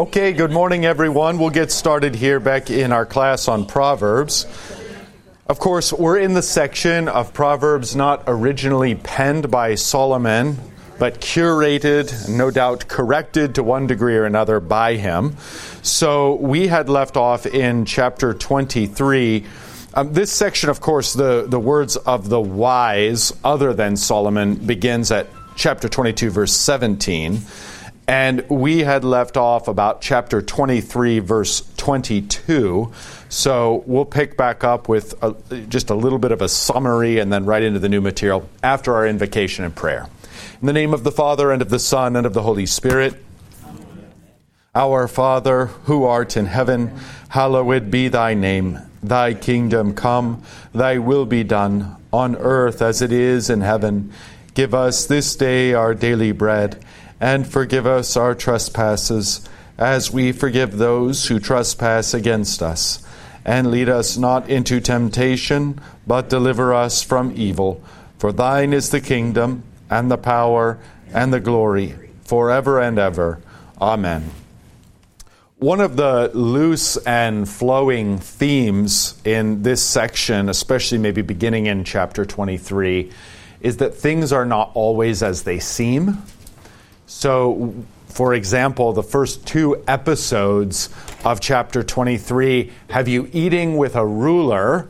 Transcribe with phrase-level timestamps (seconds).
[0.00, 1.38] Okay, good morning, everyone.
[1.38, 4.46] We'll get started here back in our class on Proverbs.
[5.46, 10.56] Of course, we're in the section of Proverbs not originally penned by Solomon,
[10.98, 15.36] but curated, no doubt corrected to one degree or another by him.
[15.82, 19.44] So we had left off in chapter 23.
[19.92, 25.10] Um, this section, of course, the, the words of the wise, other than Solomon, begins
[25.10, 25.26] at
[25.56, 27.42] chapter 22, verse 17.
[28.10, 32.90] And we had left off about chapter 23, verse 22.
[33.28, 35.36] So we'll pick back up with a,
[35.68, 38.96] just a little bit of a summary and then right into the new material after
[38.96, 40.08] our invocation and prayer.
[40.60, 43.14] In the name of the Father, and of the Son, and of the Holy Spirit.
[44.74, 48.80] Our Father, who art in heaven, hallowed be thy name.
[49.04, 50.42] Thy kingdom come,
[50.74, 54.12] thy will be done, on earth as it is in heaven.
[54.54, 56.84] Give us this day our daily bread
[57.20, 63.04] and forgive us our trespasses, as we forgive those who trespass against us.
[63.44, 67.82] And lead us not into temptation, but deliver us from evil.
[68.18, 70.78] For thine is the kingdom, and the power,
[71.12, 73.40] and the glory, forever and ever.
[73.80, 74.30] Amen.
[75.56, 82.24] One of the loose and flowing themes in this section, especially maybe beginning in chapter
[82.24, 83.10] 23,
[83.60, 86.22] is that things are not always as they seem
[87.10, 87.74] so,
[88.06, 90.90] for example, the first two episodes
[91.24, 94.88] of chapter 23 have you eating with a ruler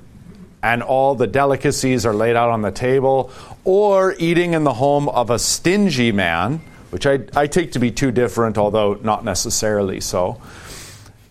[0.62, 3.33] and all the delicacies are laid out on the table,
[3.65, 7.91] or eating in the home of a stingy man, which I, I take to be
[7.91, 10.43] two different, although not necessarily so.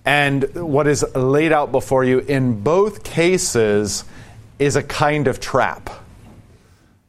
[0.06, 4.06] And what is laid out before you in both cases
[4.58, 5.92] is a kind of trap.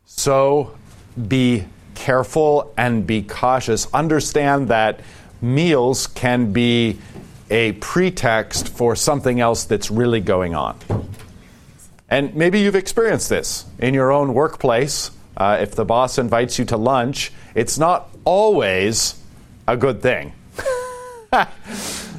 [0.04, 0.76] So
[1.16, 1.64] be
[2.00, 3.86] careful and be cautious.
[3.92, 5.00] Understand that
[5.42, 6.98] meals can be
[7.50, 10.78] a pretext for something else that's really going on.
[12.08, 15.10] And maybe you've experienced this in your own workplace.
[15.36, 19.22] Uh, if the boss invites you to lunch, it's not always
[19.68, 20.32] a good thing.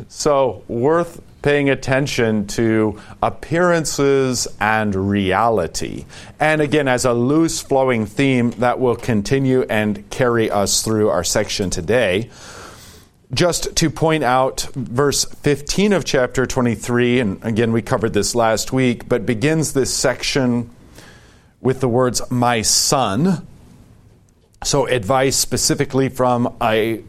[0.07, 6.05] so, worth paying attention to appearances and reality.
[6.39, 11.23] And again, as a loose flowing theme that will continue and carry us through our
[11.23, 12.29] section today.
[13.33, 18.73] Just to point out verse 15 of chapter 23, and again, we covered this last
[18.73, 20.69] week, but begins this section
[21.61, 23.47] with the words, My son.
[24.63, 27.03] So, advice specifically from a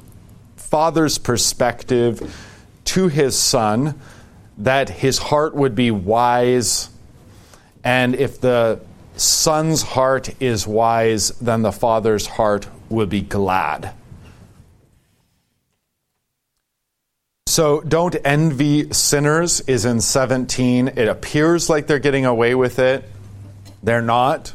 [0.56, 2.34] father's perspective
[2.84, 4.00] to his son
[4.58, 6.90] that his heart would be wise.
[7.84, 8.80] And if the
[9.16, 13.94] son's heart is wise, then the father's heart will be glad.
[17.46, 20.88] So don't envy sinners is in 17.
[20.88, 23.04] It appears like they're getting away with it.
[23.82, 24.54] They're not.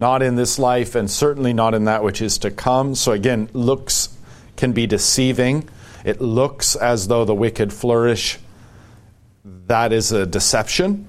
[0.00, 2.94] Not in this life, and certainly not in that which is to come.
[2.94, 4.08] So again, looks
[4.56, 5.68] can be deceiving.
[6.04, 8.38] It looks as though the wicked flourish
[9.66, 11.06] that is a deception.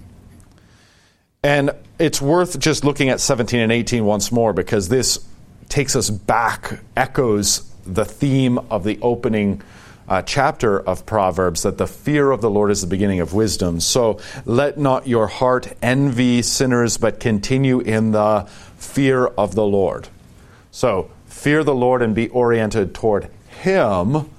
[1.44, 5.25] And it's worth just looking at 17 and 18 once more because this
[5.69, 9.62] takes us back, echoes the theme of the opening
[10.07, 13.79] uh, chapter of Proverbs that the fear of the Lord is the beginning of wisdom.
[13.79, 18.47] So let not your heart envy sinners, but continue in the
[18.78, 20.07] fear of the Lord.
[20.72, 23.29] So fear the Lord and be oriented toward
[23.62, 24.29] Him.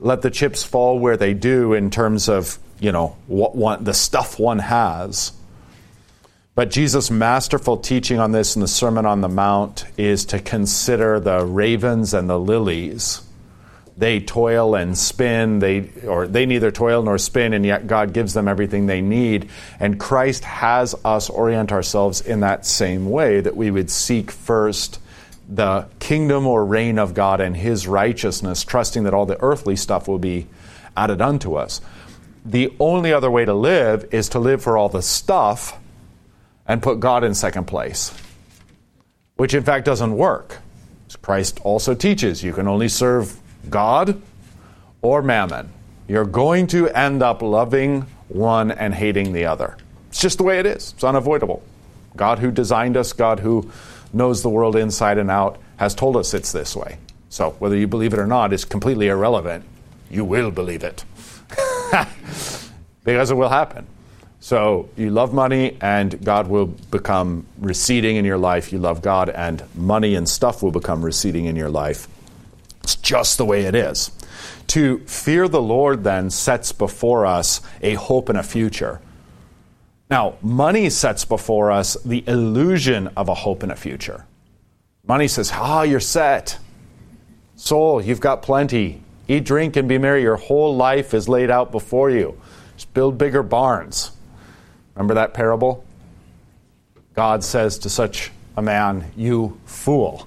[0.00, 3.94] Let the chips fall where they do in terms of you know, what one, the
[3.94, 5.32] stuff one has.
[6.54, 11.20] But Jesus' masterful teaching on this in the Sermon on the Mount is to consider
[11.20, 13.22] the ravens and the lilies.
[13.96, 18.32] They toil and spin, they, or they neither toil nor spin, and yet God gives
[18.32, 19.50] them everything they need.
[19.80, 25.00] And Christ has us orient ourselves in that same way that we would seek first
[25.48, 30.06] the kingdom or reign of God and His righteousness, trusting that all the earthly stuff
[30.06, 30.46] will be
[30.96, 31.80] added unto us
[32.44, 35.78] the only other way to live is to live for all the stuff
[36.66, 38.12] and put God in second place,
[39.36, 40.58] which in fact doesn't work.
[41.22, 43.38] Christ also teaches you can only serve
[43.70, 44.20] God
[45.02, 45.70] or mammon.
[46.06, 49.76] You're going to end up loving one and hating the other.
[50.08, 51.62] It's just the way it is, it's unavoidable.
[52.16, 53.70] God who designed us, God who
[54.12, 56.98] knows the world inside and out, has told us it's this way.
[57.28, 59.64] So whether you believe it or not is completely irrelevant.
[60.10, 61.04] You will believe it.
[63.04, 63.86] because it will happen.
[64.40, 68.72] So you love money, and God will become receding in your life.
[68.72, 72.06] You love God, and money and stuff will become receding in your life.
[72.84, 74.10] It's just the way it is.
[74.68, 79.00] To fear the Lord then sets before us a hope and a future.
[80.10, 84.24] Now, money sets before us the illusion of a hope and a future.
[85.06, 86.58] Money says, ah, oh, you're set.
[87.56, 89.02] Soul, you've got plenty.
[89.28, 90.22] Eat, drink, and be merry.
[90.22, 92.40] Your whole life is laid out before you.
[92.76, 94.10] Just build bigger barns.
[94.94, 95.84] Remember that parable?
[97.14, 100.26] God says to such a man, You fool.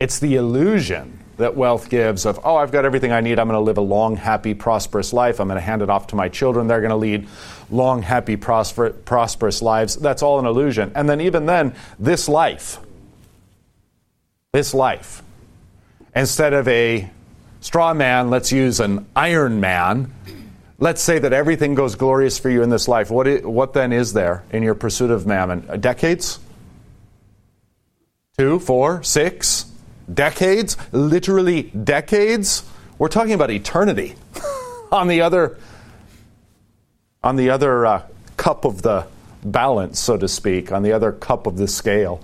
[0.00, 3.38] It's the illusion that wealth gives of, oh, I've got everything I need.
[3.38, 5.40] I'm going to live a long, happy, prosperous life.
[5.40, 6.66] I'm going to hand it off to my children.
[6.66, 7.28] They're going to lead
[7.70, 9.96] long, happy, prosper, prosperous lives.
[9.96, 10.92] That's all an illusion.
[10.94, 12.78] And then, even then, this life,
[14.52, 15.22] this life,
[16.14, 17.08] instead of a
[17.60, 20.12] straw man, let's use an iron man.
[20.78, 23.10] Let's say that everything goes glorious for you in this life.
[23.10, 25.66] What, is, what then is there in your pursuit of mammon?
[25.68, 26.38] Uh, decades?
[28.36, 29.66] Two, four, six?
[30.12, 32.64] decades, literally decades.
[32.98, 34.14] We're talking about eternity.
[34.92, 35.58] on the other,
[37.22, 38.02] on the other uh,
[38.36, 39.06] cup of the
[39.44, 42.22] balance, so to speak, on the other cup of the scale,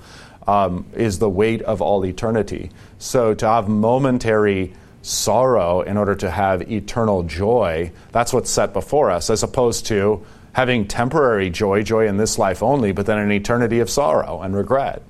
[0.51, 2.71] um, is the weight of all eternity.
[2.99, 9.13] So to have momentary sorrow in order to have eternal joy, that's what's set before
[9.13, 13.31] us, as opposed to having temporary joy, joy in this life only, but then an
[13.31, 15.03] eternity of sorrow and regret.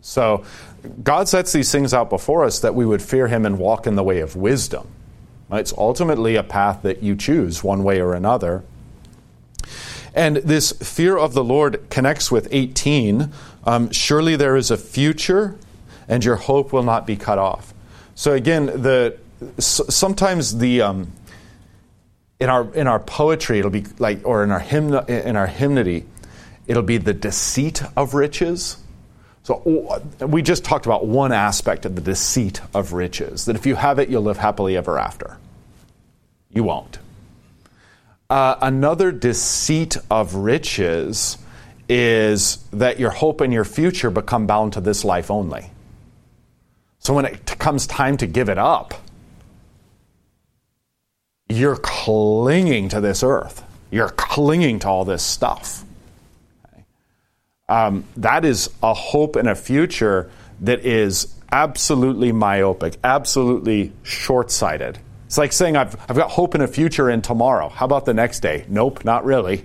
[0.00, 0.42] So
[1.02, 3.94] God sets these things out before us that we would fear Him and walk in
[3.94, 4.88] the way of wisdom.
[5.50, 8.64] It's ultimately a path that you choose one way or another.
[10.14, 13.30] And this fear of the Lord connects with 18.
[13.64, 15.56] Um, Surely there is a future,
[16.08, 17.72] and your hope will not be cut off.
[18.14, 19.16] So again, the
[19.58, 21.12] sometimes the um,
[22.40, 26.04] in our in our poetry it'll be like, or in our hymn in our hymnody,
[26.66, 28.76] it'll be the deceit of riches.
[29.44, 33.74] So we just talked about one aspect of the deceit of riches that if you
[33.74, 35.36] have it, you'll live happily ever after.
[36.50, 36.98] You won't.
[38.30, 41.38] Uh, another deceit of riches
[41.94, 45.70] is that your hope and your future become bound to this life only.
[47.00, 48.94] So when it comes time to give it up,
[51.48, 53.62] you're clinging to this earth.
[53.90, 55.84] You're clinging to all this stuff
[57.72, 60.30] um, that is a hope and a future
[60.60, 64.98] that is absolutely myopic, absolutely short sighted.
[65.26, 67.70] It's like saying, I've, I've got hope and a future in tomorrow.
[67.70, 68.66] How about the next day?
[68.68, 69.64] Nope, not really.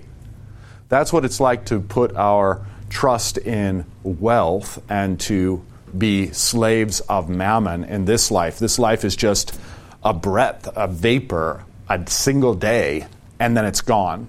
[0.88, 5.64] That's what it's like to put our trust in wealth and to
[5.96, 8.58] be slaves of mammon in this life.
[8.58, 9.58] This life is just
[10.02, 13.06] a breath, a vapor, a single day,
[13.38, 14.28] and then it's gone.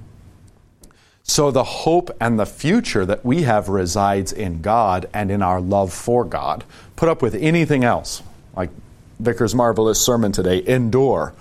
[1.23, 5.61] So the hope and the future that we have resides in God and in our
[5.61, 6.63] love for God.
[6.95, 8.23] Put up with anything else,
[8.55, 8.71] like
[9.19, 11.33] Vicar's marvelous sermon today, endure.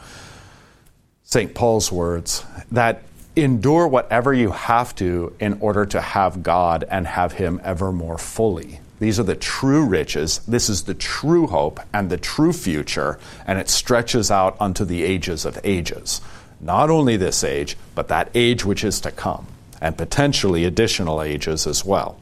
[1.24, 1.54] St.
[1.54, 3.02] Paul's words that
[3.42, 8.18] endure whatever you have to in order to have God and have Him ever more
[8.18, 8.80] fully.
[9.00, 10.38] These are the true riches.
[10.48, 15.04] This is the true hope and the true future, and it stretches out unto the
[15.04, 16.20] ages of ages.
[16.60, 19.46] Not only this age, but that age which is to come
[19.80, 22.18] and potentially additional ages as well.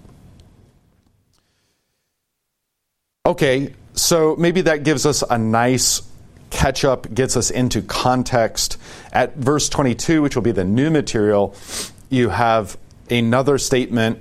[3.24, 6.02] Okay, so maybe that gives us a nice
[6.50, 8.78] catch up, gets us into context.
[9.12, 11.54] At verse 22, which will be the new material,
[12.08, 12.76] you have
[13.10, 14.20] another statement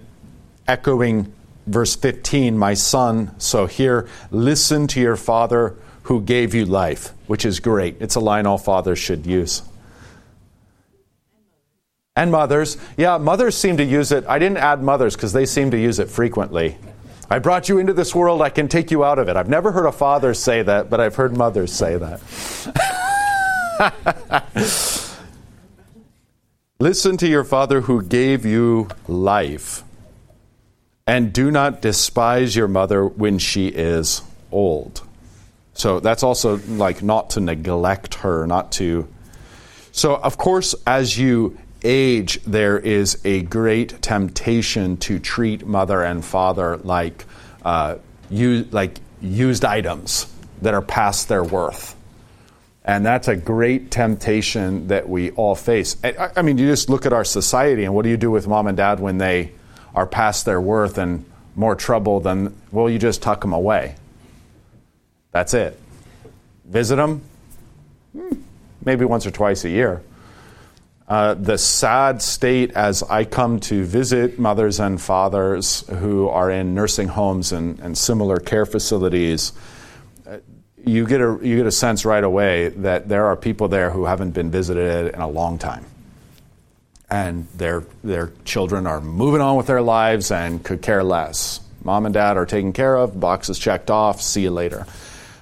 [0.68, 1.34] echoing
[1.68, 3.38] verse 15, my son.
[3.40, 7.98] So here, listen to your father who gave you life, which is great.
[8.00, 9.64] It's a line all fathers should use.
[12.16, 12.78] And mothers.
[12.96, 14.24] Yeah, mothers seem to use it.
[14.28, 16.78] I didn't add mothers because they seem to use it frequently.
[17.30, 19.36] I brought you into this world, I can take you out of it.
[19.36, 22.22] I've never heard a father say that, but I've heard mothers say that.
[26.80, 29.84] Listen to your father who gave you life,
[31.08, 35.02] and do not despise your mother when she is old.
[35.74, 39.08] So that's also like not to neglect her, not to.
[39.92, 46.24] So, of course, as you age, there is a great temptation to treat mother and
[46.24, 47.26] father like,
[47.64, 47.96] uh,
[48.30, 51.96] like used items that are past their worth.
[52.84, 55.98] And that's a great temptation that we all face.
[56.04, 58.48] I, I mean, you just look at our society, and what do you do with
[58.48, 59.52] mom and dad when they
[59.96, 63.96] are past their worth and more trouble than, well, you just tuck them away.
[65.32, 65.80] That's it.
[66.66, 67.22] Visit them,
[68.14, 68.36] hmm,
[68.84, 70.02] maybe once or twice a year
[71.08, 76.74] uh, the sad state as I come to visit mothers and fathers who are in
[76.74, 79.54] nursing homes and, and similar care facilities.
[80.28, 80.38] Uh,
[80.84, 84.06] you get a you get a sense right away that there are people there who
[84.06, 85.86] haven't been visited in a long time,
[87.10, 91.60] and their their children are moving on with their lives and could care less.
[91.84, 94.22] Mom and dad are taken care of, boxes checked off.
[94.22, 94.88] See you later.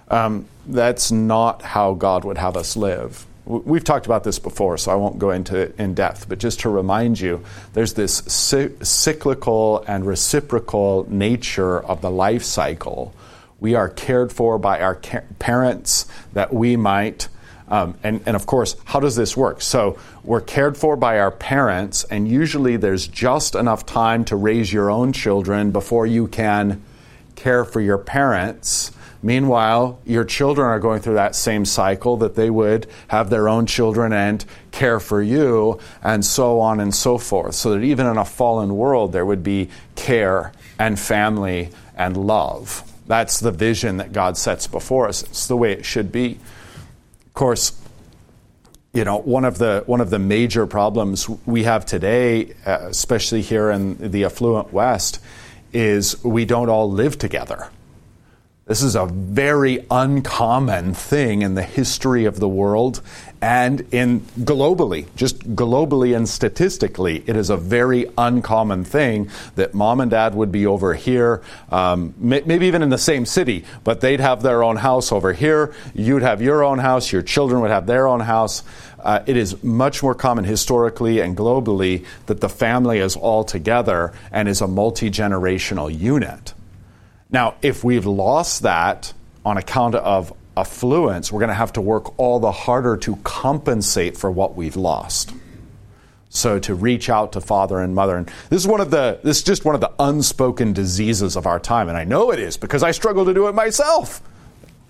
[0.10, 3.26] Um, that's not how God would have us live.
[3.46, 6.62] We've talked about this before, so I won't go into it in depth, but just
[6.62, 13.14] to remind you, there's this cyclical and reciprocal nature of the life cycle.
[13.60, 14.96] We are cared for by our
[15.40, 17.28] parents that we might.
[17.68, 19.62] Um, and, and of course, how does this work?
[19.62, 24.72] So, we're cared for by our parents, and usually there's just enough time to raise
[24.72, 26.82] your own children before you can
[27.36, 28.92] care for your parents.
[29.24, 33.66] Meanwhile, your children are going through that same cycle that they would have their own
[33.66, 37.56] children and care for you, and so on and so forth.
[37.56, 42.84] So that even in a fallen world, there would be care and family and love.
[43.08, 45.24] That's the vision that God sets before us.
[45.24, 46.38] It's the way it should be.
[47.26, 47.80] Of course,
[48.94, 53.42] you know one of the one of the major problems we have today, uh, especially
[53.42, 55.20] here in the affluent West,
[55.72, 57.70] is we don't all live together.
[58.66, 63.02] This is a very uncommon thing in the history of the world
[63.42, 70.00] and in globally, just globally and statistically, it is a very uncommon thing that mom
[70.00, 71.42] and dad would be over here,
[71.74, 75.76] um, maybe even in the same city, but they'd have their own house over here.
[75.94, 77.12] You'd have your own house.
[77.12, 78.64] Your children would have their own house.
[78.98, 84.14] Uh, it is much more common historically and globally that the family is all together
[84.32, 86.54] and is a multi generational unit.
[87.34, 89.12] Now, if we've lost that
[89.44, 94.16] on account of affluence, we're going to have to work all the harder to compensate
[94.16, 95.34] for what we've lost.
[96.30, 99.38] So to reach out to father and mother, and this is one of the this
[99.38, 102.58] is just one of the unspoken diseases of our time, and I know it is
[102.58, 104.22] because I struggle to do it myself.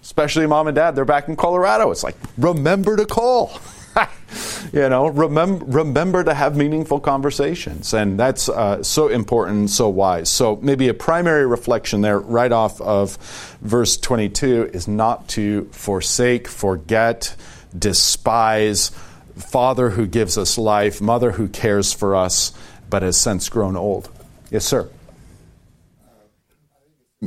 [0.01, 1.91] Especially mom and dad, they're back in Colorado.
[1.91, 3.59] It's like remember to call.
[4.73, 7.93] you know, remember, remember to have meaningful conversations.
[7.93, 10.29] And that's uh, so important, so wise.
[10.29, 13.17] So maybe a primary reflection there, right off of
[13.61, 17.35] verse 22, is not to forsake, forget,
[17.77, 18.91] despise
[19.35, 22.53] Father who gives us life, Mother who cares for us,
[22.89, 24.09] but has since grown old.
[24.51, 24.89] Yes, sir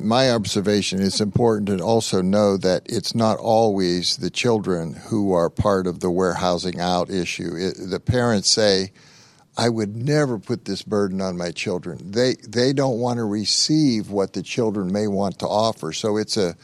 [0.05, 5.51] my observation, it's important to also know that it's not always the children who are
[5.51, 7.55] part of the warehousing out issue.
[7.57, 8.93] It, the parents say,
[9.57, 12.11] I would never put this burden on my children.
[12.11, 15.93] They they don't want to receive what the children may want to offer.
[15.93, 16.57] So it's a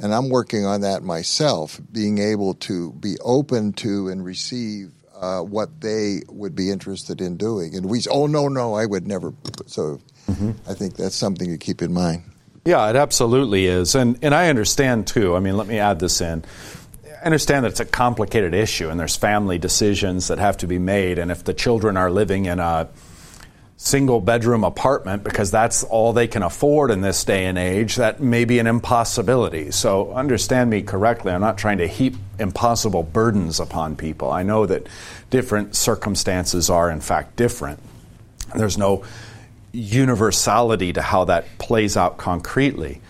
[0.00, 5.40] and I'm working on that myself, being able to be open to and receive uh,
[5.40, 7.76] what they would be interested in doing.
[7.76, 9.32] And we say, oh no, no, I would never.
[9.66, 10.50] So mm-hmm.
[10.68, 12.24] I think that's something to keep in mind.
[12.64, 13.94] Yeah, it absolutely is.
[13.94, 15.34] And, and I understand too.
[15.34, 16.44] I mean, let me add this in.
[17.04, 20.78] I understand that it's a complicated issue and there's family decisions that have to be
[20.78, 21.18] made.
[21.18, 22.88] And if the children are living in a
[23.76, 28.20] single bedroom apartment because that's all they can afford in this day and age, that
[28.20, 29.72] may be an impossibility.
[29.72, 31.32] So understand me correctly.
[31.32, 34.30] I'm not trying to heap impossible burdens upon people.
[34.30, 34.86] I know that
[35.30, 37.80] different circumstances are, in fact, different.
[38.54, 39.04] There's no
[39.72, 43.00] universality to how that plays out concretely.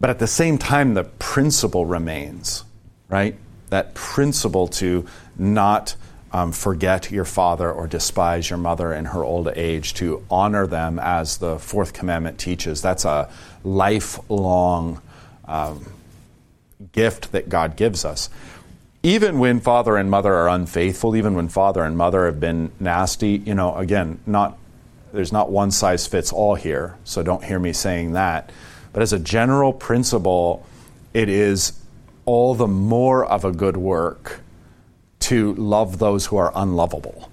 [0.00, 2.64] But at the same time, the principle remains,
[3.08, 3.36] right?
[3.70, 5.96] That principle to not
[6.32, 10.98] um, forget your father or despise your mother in her old age, to honor them
[10.98, 12.82] as the fourth commandment teaches.
[12.82, 13.30] That's a
[13.64, 15.00] lifelong
[15.46, 15.86] um,
[16.92, 18.28] gift that God gives us.
[19.02, 23.40] Even when father and mother are unfaithful, even when father and mother have been nasty,
[23.46, 24.58] you know, again, not
[25.16, 28.52] there's not one size fits all here, so don't hear me saying that.
[28.92, 30.64] But as a general principle,
[31.12, 31.72] it is
[32.24, 34.40] all the more of a good work
[35.20, 37.30] to love those who are unlovable.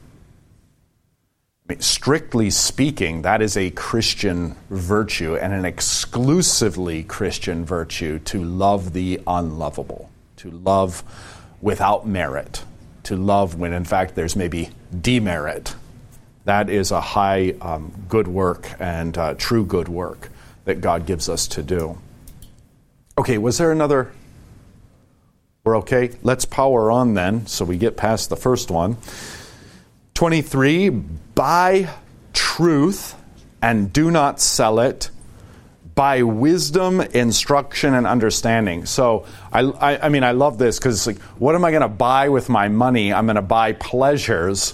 [1.70, 8.44] I mean, strictly speaking, that is a Christian virtue and an exclusively Christian virtue to
[8.44, 11.04] love the unlovable, to love
[11.62, 12.64] without merit,
[13.04, 14.70] to love when in fact there's maybe
[15.02, 15.76] demerit
[16.46, 20.30] that is a high um, good work and uh, true good work
[20.66, 21.98] that God gives us to do.
[23.18, 24.12] Okay, was there another?
[25.64, 26.12] We're okay?
[26.24, 28.98] Let's power on then so we get past the first one.
[30.16, 31.90] 23, buy
[32.34, 33.16] truth
[33.62, 35.10] and do not sell it
[35.96, 38.86] buy wisdom, instruction, and understanding.
[38.86, 41.88] So, I, I, I mean, I love this because, like, what am I going to
[41.88, 43.14] buy with my money?
[43.14, 44.74] I'm going to buy pleasures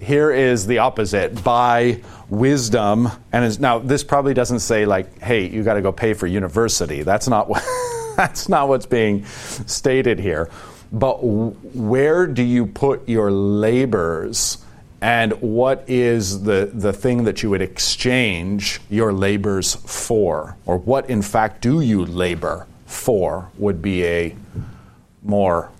[0.00, 5.48] here is the opposite buy wisdom and is, now this probably doesn't say like hey
[5.48, 7.62] you got to go pay for university that's not what
[8.20, 10.50] That's not what's being stated here.
[10.92, 14.58] But where do you put your labors?
[15.00, 20.54] And what is the, the thing that you would exchange your labors for?
[20.66, 23.50] Or what, in fact, do you labor for?
[23.56, 24.36] Would be a
[25.22, 25.70] more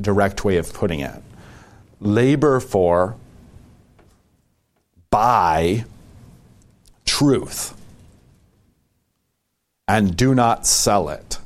[0.00, 1.20] direct way of putting it.
[2.00, 3.16] Labor for,
[5.10, 5.84] buy
[7.04, 7.74] truth,
[9.88, 11.38] and do not sell it.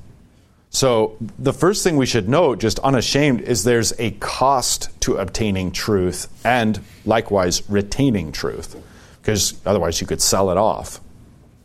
[0.68, 5.70] So, the first thing we should note, just unashamed, is there's a cost to obtaining
[5.70, 8.76] truth and likewise retaining truth,
[9.22, 11.00] because otherwise you could sell it off,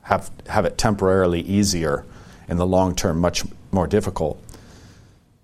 [0.03, 2.05] have, have it temporarily easier,
[2.47, 4.41] in the long term, much more difficult.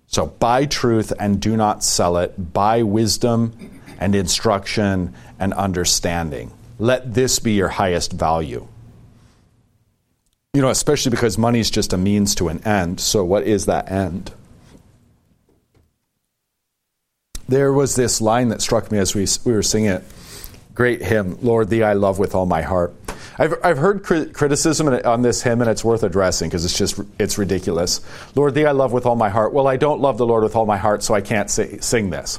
[0.06, 6.52] So, buy truth and do not sell it, buy wisdom and instruction and understanding.
[6.78, 8.68] Let this be your highest value
[10.56, 12.98] you know, especially because money is just a means to an end.
[12.98, 14.32] So, what is that end?
[17.46, 20.04] There was this line that struck me as we, we were singing it.
[20.74, 22.94] Great hymn, Lord, Thee I love with all my heart.
[23.38, 27.36] I've, I've heard criticism on this hymn, and it's worth addressing because it's just it's
[27.36, 28.00] ridiculous.
[28.34, 29.52] Lord, Thee I love with all my heart.
[29.52, 32.08] Well, I don't love the Lord with all my heart, so I can't say, sing
[32.08, 32.38] this.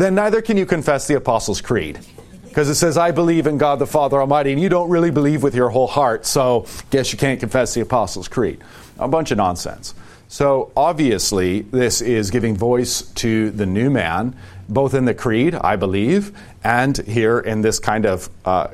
[0.00, 1.98] Then neither can you confess the Apostles' Creed
[2.44, 5.42] because it says, I believe in God the Father Almighty, and you don't really believe
[5.42, 8.62] with your whole heart, so guess you can't confess the Apostles' Creed.
[8.98, 9.94] A bunch of nonsense.
[10.26, 14.34] So obviously, this is giving voice to the new man,
[14.70, 16.32] both in the creed, I believe,
[16.64, 18.68] and here in this kind of uh,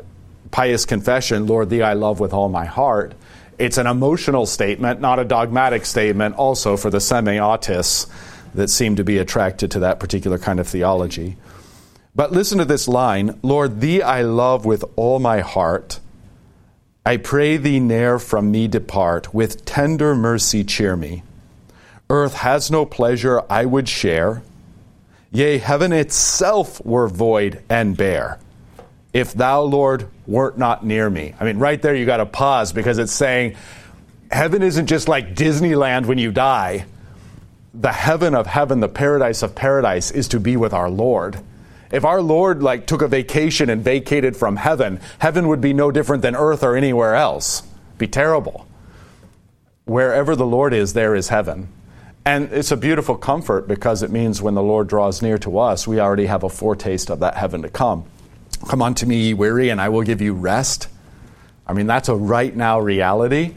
[0.52, 3.14] pious confession, Lord, thee I love with all my heart.
[3.58, 8.06] It's an emotional statement, not a dogmatic statement, also for the semi-autists
[8.56, 11.36] that seem to be attracted to that particular kind of theology.
[12.14, 16.00] But listen to this line Lord, thee I love with all my heart.
[17.04, 19.32] I pray thee ne'er from me depart.
[19.32, 21.22] With tender mercy cheer me.
[22.10, 24.42] Earth has no pleasure I would share.
[25.30, 28.38] Yea, heaven itself were void and bare.
[29.12, 31.34] If thou, Lord, wert not near me.
[31.38, 33.56] I mean, right there you got to pause because it's saying
[34.30, 36.86] heaven isn't just like Disneyland when you die.
[37.78, 41.40] The heaven of heaven, the paradise of paradise, is to be with our Lord.
[41.92, 45.90] If our Lord like took a vacation and vacated from heaven, heaven would be no
[45.90, 47.62] different than earth or anywhere else.
[47.98, 48.66] Be terrible.
[49.84, 51.68] Wherever the Lord is, there is heaven.
[52.24, 55.86] And it's a beautiful comfort because it means when the Lord draws near to us,
[55.86, 58.04] we already have a foretaste of that heaven to come.
[58.66, 60.88] Come unto me, ye weary, and I will give you rest.
[61.66, 63.54] I mean, that's a right now reality,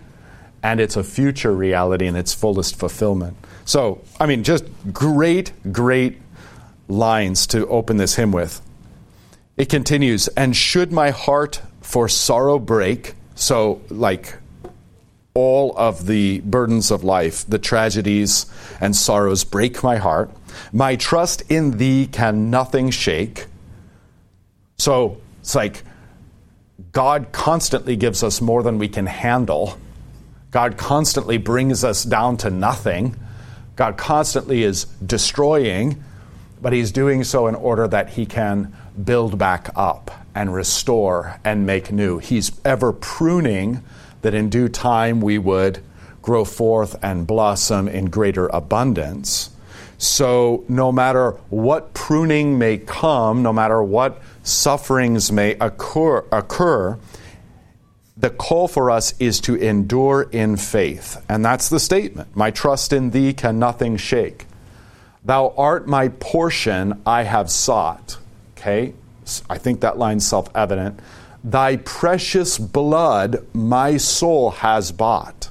[0.62, 3.38] and it's a future reality in its fullest fulfillment.
[3.69, 6.17] So, I mean, just great, great
[6.88, 8.60] lines to open this hymn with.
[9.58, 14.38] It continues, and should my heart for sorrow break, so like
[15.36, 18.47] all of the burdens of life, the tragedies
[18.82, 20.32] and sorrows break my heart,
[20.73, 23.45] my trust in thee can nothing shake.
[24.79, 25.84] So it's like
[26.91, 29.77] God constantly gives us more than we can handle.
[30.49, 33.15] God constantly brings us down to nothing.
[33.80, 36.04] God constantly is destroying
[36.62, 41.65] but he's doing so in order that he can build back up and restore and
[41.65, 42.18] make new.
[42.18, 43.82] He's ever pruning
[44.22, 45.80] that in due time we would
[46.22, 49.52] grow forth and blossom in greater abundance.
[49.98, 56.98] So, no matter what pruning may come, no matter what sufferings may occur, occur,
[58.19, 61.23] the call for us is to endure in faith.
[61.29, 64.45] And that's the statement My trust in thee can nothing shake.
[65.23, 68.17] Thou art my portion, I have sought.
[68.58, 68.93] Okay?
[69.49, 70.99] I think that line's self evident.
[71.43, 75.49] Thy precious blood my soul has bought.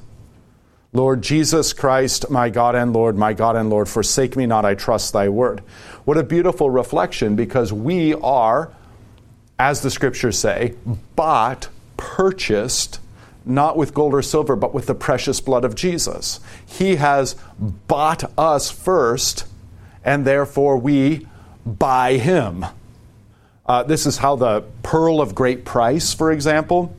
[0.92, 4.74] Lord Jesus Christ, my God and Lord, my God and Lord, forsake me not, I
[4.74, 5.60] trust thy word.
[6.04, 8.72] What a beautiful reflection because we are,
[9.58, 10.74] as the scriptures say,
[11.14, 11.68] bought,
[11.98, 13.00] purchased,
[13.44, 16.40] not with gold or silver, but with the precious blood of Jesus.
[16.64, 19.44] He has bought us first
[20.02, 21.26] and therefore we
[21.66, 22.64] buy him.
[23.66, 26.96] Uh, this is how the pearl of great price, for example,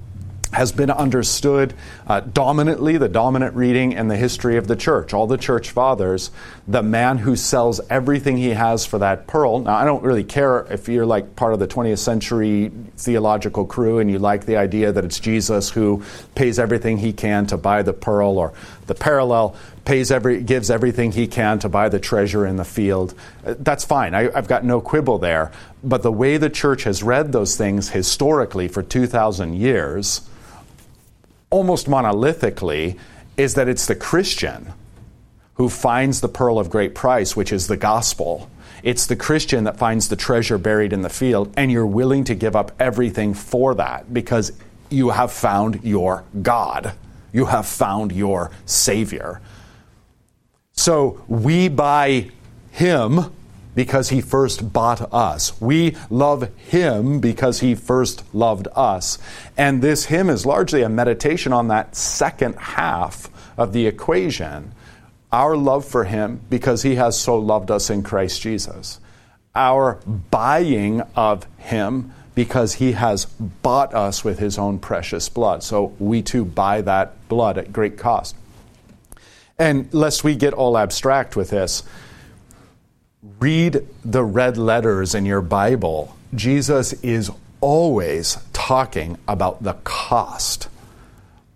[0.52, 1.74] has been understood
[2.08, 5.14] uh, dominantly, the dominant reading in the history of the church.
[5.14, 6.32] All the church fathers,
[6.68, 9.60] the man who sells everything he has for that pearl.
[9.60, 14.00] Now, I don't really care if you're like part of the 20th century theological crew
[14.00, 17.84] and you like the idea that it's Jesus who pays everything he can to buy
[17.84, 18.54] the pearl or
[18.88, 23.14] the parallel pays every, gives everything he can to buy the treasure in the field.
[23.46, 24.16] Uh, that's fine.
[24.16, 25.52] I, I've got no quibble there.
[25.84, 30.22] But the way the church has read those things historically for 2,000 years,
[31.50, 32.98] almost monolithically
[33.38, 34.74] is that it's the Christian
[35.56, 38.50] who finds the pearl of great price, which is the gospel.
[38.82, 42.36] It's the Christian that finds the treasure buried in the field, and you're willing to
[42.36, 44.54] give up everything for that because
[44.90, 46.94] you have found your God.
[47.34, 49.42] You have found your Savior.
[50.72, 52.32] So we buy
[52.72, 53.32] Him
[53.75, 55.60] because He first bought us.
[55.62, 59.17] We love Him because He first loved us.
[59.58, 64.73] And this hymn is largely a meditation on that second half of the equation.
[65.32, 68.99] Our love for Him because He has so loved us in Christ Jesus.
[69.55, 75.62] Our buying of Him because he has bought us with his own precious blood.
[75.62, 78.34] So we too buy that blood at great cost.
[79.58, 81.84] And lest we get all abstract with this,
[83.39, 86.15] read the red letters in your Bible.
[86.36, 90.67] Jesus is always talking about the cost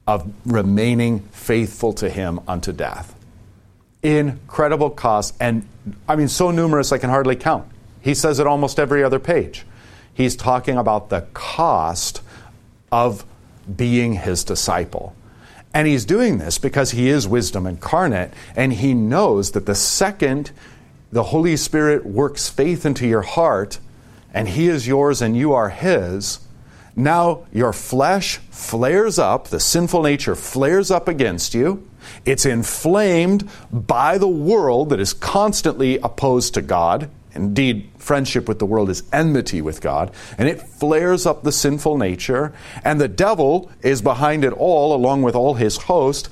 [0.08, 3.16] of remaining faithful to him unto death.
[4.02, 5.66] Incredible cost, and
[6.08, 7.68] I mean, so numerous I can hardly count.
[8.02, 9.66] He says it almost every other page.
[10.14, 12.22] He's talking about the cost
[12.92, 13.26] of
[13.76, 15.16] being his disciple.
[15.74, 20.52] And he's doing this because he is wisdom incarnate, and he knows that the second
[21.14, 23.78] the Holy Spirit works faith into your heart,
[24.34, 26.40] and he is yours and you are his,
[26.96, 31.88] now your flesh flares up, the sinful nature flares up against you.
[32.26, 37.10] It's inflamed by the world that is constantly opposed to God.
[37.36, 41.98] Indeed, friendship with the world is enmity with God, and it flares up the sinful
[41.98, 46.30] nature, and the devil is behind it all, along with all his host,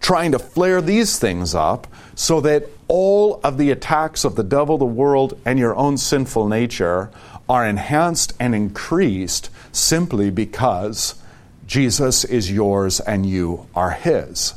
[0.00, 4.78] trying to flare these things up so that all of the attacks of the devil,
[4.78, 7.10] the world, and your own sinful nature
[7.48, 11.14] are enhanced and increased simply because
[11.66, 14.54] Jesus is yours and you are his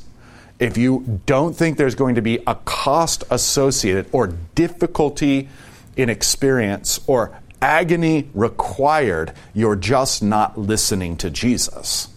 [0.60, 5.50] if you don't think there's going to be a cost associated or difficulty
[5.96, 12.10] in experience or agony required, you're just not listening to Jesus.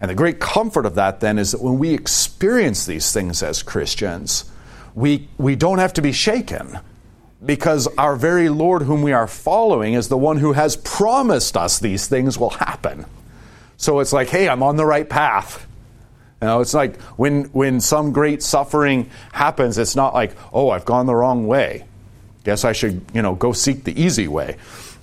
[0.00, 3.62] And the great comfort of that then is that when we experience these things as
[3.62, 4.50] Christians,
[4.94, 6.78] we, we don't have to be shaken
[7.44, 11.78] because our very Lord, whom we are following, is the one who has promised us
[11.78, 13.04] these things will happen.
[13.76, 15.66] So it's like, hey, I'm on the right path.
[16.42, 20.84] You know, it's like when, when some great suffering happens, it's not like, oh, I've
[20.84, 21.84] gone the wrong way.
[22.44, 24.56] Guess I should, you know, go seek the easy way.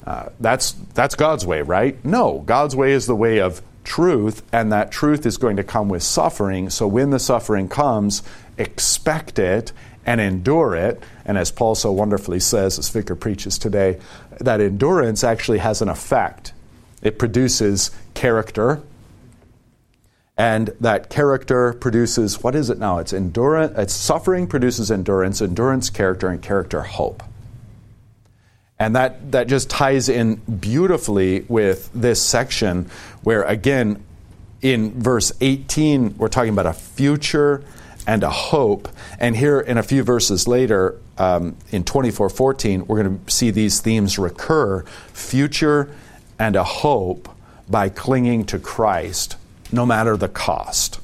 [0.06, 2.04] Uh, that's, that's God's way, right?
[2.04, 5.88] No, God's way is the way of truth, and that truth is going to come
[5.90, 6.70] with suffering.
[6.70, 8.22] So when the suffering comes,
[8.58, 9.72] expect it
[10.06, 11.02] and endure it.
[11.26, 14.00] And as Paul so wonderfully says, as Vicar preaches today,
[14.40, 16.54] that endurance actually has an effect.
[17.02, 18.84] It produces character,
[20.38, 23.00] and that character produces what is it now?
[23.00, 23.74] It's endurance.
[23.78, 27.24] It's suffering produces endurance, endurance character, and character hope.
[28.80, 32.90] And that, that just ties in beautifully with this section
[33.24, 34.04] where, again,
[34.62, 37.64] in verse 18, we're talking about a future
[38.06, 38.88] and a hope.
[39.20, 43.82] And here, in a few verses later, um, in 24:14, we're going to see these
[43.82, 45.90] themes recur: future
[46.40, 47.30] and a hope
[47.70, 49.36] by clinging to Christ
[49.72, 51.00] no matter the cost.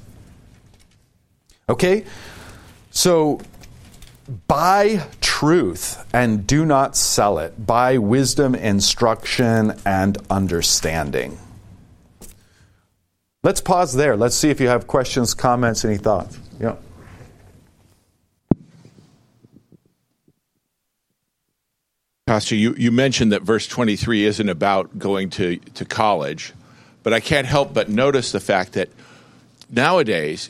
[1.68, 2.06] Okay?
[2.92, 3.42] So,
[4.48, 7.66] buy truth and do not sell it.
[7.66, 11.38] Buy wisdom, instruction, and understanding.
[13.44, 14.16] Let's pause there.
[14.16, 16.40] Let's see if you have questions, comments, any thoughts.
[16.60, 16.76] Yeah.
[22.26, 26.54] Pastor, you, you mentioned that verse 23 isn't about going to, to college.
[27.04, 28.90] But I can't help but notice the fact that
[29.70, 30.50] nowadays,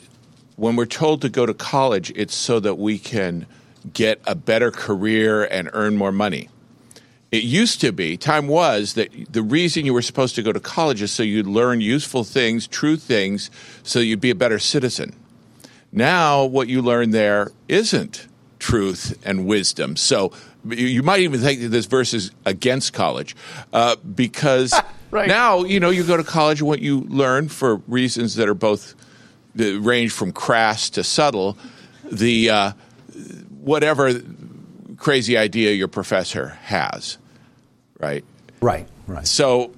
[0.54, 3.46] when we're told to go to college, it's so that we can
[3.92, 6.48] get a better career and earn more money.
[7.30, 10.60] It used to be, time was, that the reason you were supposed to go to
[10.60, 13.50] college is so you'd learn useful things, true things,
[13.82, 15.16] so you'd be a better citizen.
[15.90, 18.28] Now, what you learn there isn't
[18.60, 19.96] truth and wisdom.
[19.96, 20.32] So
[20.68, 23.34] you might even think that this verse is against college
[23.72, 24.72] uh, because
[25.14, 25.28] Right.
[25.28, 28.54] Now, you know, you go to college and what you learn for reasons that are
[28.54, 28.96] both
[29.54, 31.56] the range from crass to subtle,
[32.10, 32.72] the uh,
[33.64, 34.20] whatever
[34.98, 37.18] crazy idea your professor has,
[37.98, 38.24] right?
[38.60, 39.26] Right, right.
[39.26, 39.72] So,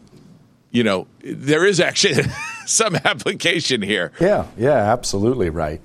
[0.71, 2.23] you know, there is actually
[2.67, 4.13] some application here.
[4.21, 5.81] Yeah, yeah, absolutely right.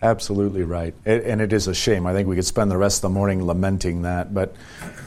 [0.00, 2.06] Absolutely right, it, and it is a shame.
[2.06, 4.32] I think we could spend the rest of the morning lamenting that.
[4.32, 4.54] But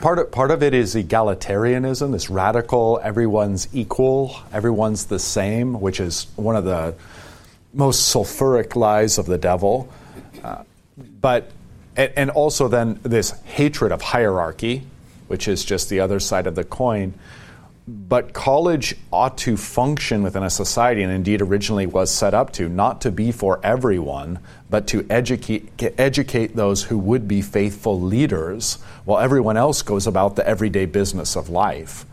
[0.01, 6.01] part of part of it is egalitarianism, this radical, everyone's equal, everyone's the same, which
[6.01, 6.93] is one of the
[7.73, 9.89] most sulfuric lies of the devil.
[10.43, 10.63] Uh,
[11.21, 11.49] but
[11.95, 14.83] and, and also then this hatred of hierarchy,
[15.27, 17.13] which is just the other side of the coin.
[17.87, 22.69] But college ought to function within a society, and indeed originally was set up to,
[22.69, 28.75] not to be for everyone, but to educate, educate those who would be faithful leaders,
[29.03, 32.05] while everyone else goes about the everyday business of life.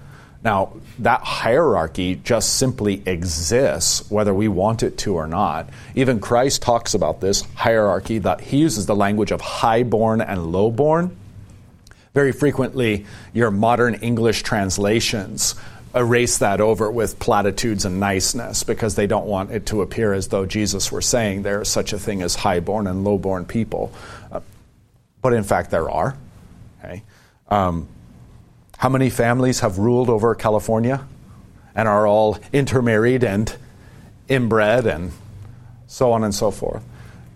[0.45, 5.69] Now, that hierarchy just simply exists, whether we want it to or not.
[5.95, 11.17] Even Christ talks about this hierarchy, that he uses the language of highborn and lowborn.
[12.15, 15.57] Very frequently, your modern English translations
[15.95, 20.29] erase that over with platitudes and niceness because they don't want it to appear as
[20.29, 23.93] though Jesus were saying there is such a thing as highborn and lowborn people.
[24.31, 24.41] Uh,
[25.23, 26.17] but in fact, there are.
[26.79, 27.03] Okay?
[27.49, 27.89] Um,
[28.79, 31.05] how many families have ruled over California
[31.75, 33.55] and are all intermarried and
[34.29, 35.11] inbred and
[35.89, 36.85] so on and so forth?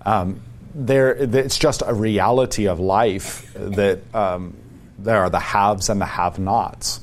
[0.07, 0.41] Um,
[0.73, 4.57] there, it's just a reality of life that um,
[4.99, 7.01] there are the haves and the have nots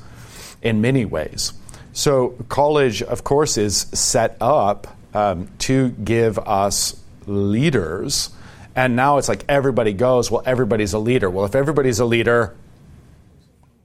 [0.61, 1.51] in many ways.
[1.91, 8.29] So, college, of course, is set up um, to give us leaders.
[8.73, 11.29] And now it's like everybody goes, well, everybody's a leader.
[11.29, 12.55] Well, if everybody's a leader,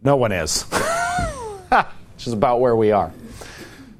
[0.05, 0.63] no one is.
[1.71, 3.13] Which is about where we are.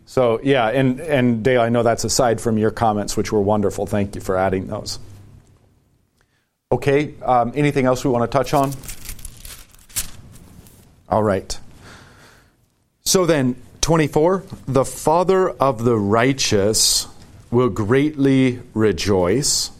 [0.07, 3.85] So, yeah, and, and Dale, I know that's aside from your comments, which were wonderful.
[3.85, 5.01] Thank you for adding those.
[6.71, 8.71] Okay, um, anything else we want to touch on?
[11.09, 11.59] All right.
[13.01, 17.07] So then, 24 the father of the righteous
[17.51, 19.71] will greatly rejoice.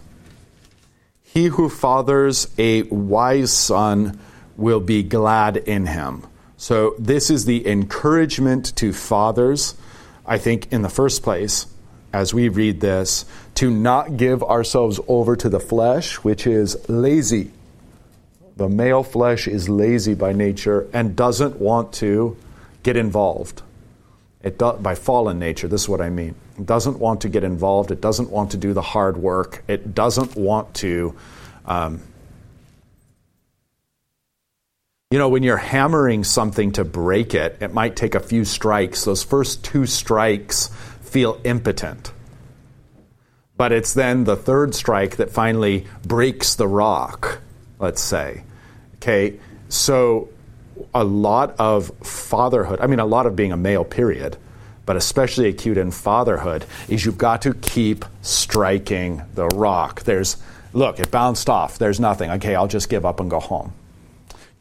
[1.23, 4.21] He who fathers a wise son
[4.57, 6.27] will be glad in him.
[6.57, 9.75] So, this is the encouragement to fathers,
[10.25, 11.67] I think, in the first place,
[12.13, 13.25] as we read this,
[13.57, 17.51] to not give ourselves over to the flesh, which is lazy.
[18.57, 22.37] The male flesh is lazy by nature and doesn't want to
[22.85, 23.63] get involved.
[24.43, 26.37] It do, by fallen nature, this is what I mean.
[26.59, 27.91] It doesn't want to get involved.
[27.91, 29.65] It doesn't want to do the hard work.
[29.67, 31.17] It doesn't want to
[31.67, 32.01] um,
[35.15, 39.05] you know, when you're hammering something to break it, it might take a few strikes.
[39.05, 40.71] Those first two strikes
[41.03, 42.13] feel impotent.
[43.57, 47.39] But it's then the third strike that finally breaks the rock,
[47.79, 48.43] let's say.
[48.97, 50.31] Okay, so
[50.93, 54.37] a lot of fatherhood, I mean, a lot of being a male, period,
[54.85, 60.03] but especially acute in fatherhood, is you've got to keep striking the rock.
[60.03, 60.39] There's,
[60.73, 61.79] look, it bounced off.
[61.79, 62.33] There's nothing.
[62.33, 63.73] Okay, I'll just give up and go home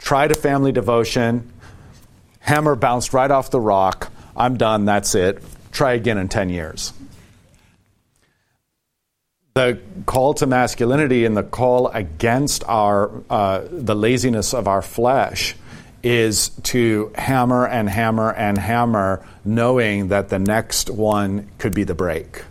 [0.03, 1.49] tried a family devotion,
[2.39, 4.11] hammer bounced right off the rock.
[4.35, 5.41] I'm done, that's it.
[5.71, 6.91] Try again in 10 years.
[9.55, 15.55] The call to masculinity and the call against our uh, the laziness of our flesh
[16.01, 21.93] is to hammer and hammer and hammer, knowing that the next one could be the
[21.93, 22.43] break.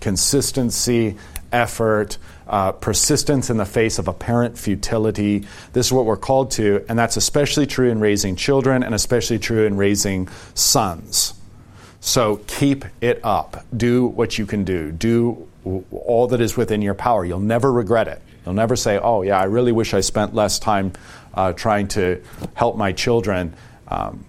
[0.00, 1.16] Consistency,
[1.52, 2.18] effort,
[2.50, 5.46] uh, persistence in the face of apparent futility.
[5.72, 9.38] This is what we're called to, and that's especially true in raising children and especially
[9.38, 11.34] true in raising sons.
[12.00, 13.64] So keep it up.
[13.74, 14.90] Do what you can do.
[14.90, 15.48] Do
[15.92, 17.24] all that is within your power.
[17.24, 18.20] You'll never regret it.
[18.44, 20.92] You'll never say, oh, yeah, I really wish I spent less time
[21.34, 22.20] uh, trying to
[22.54, 23.54] help my children
[23.86, 24.24] um,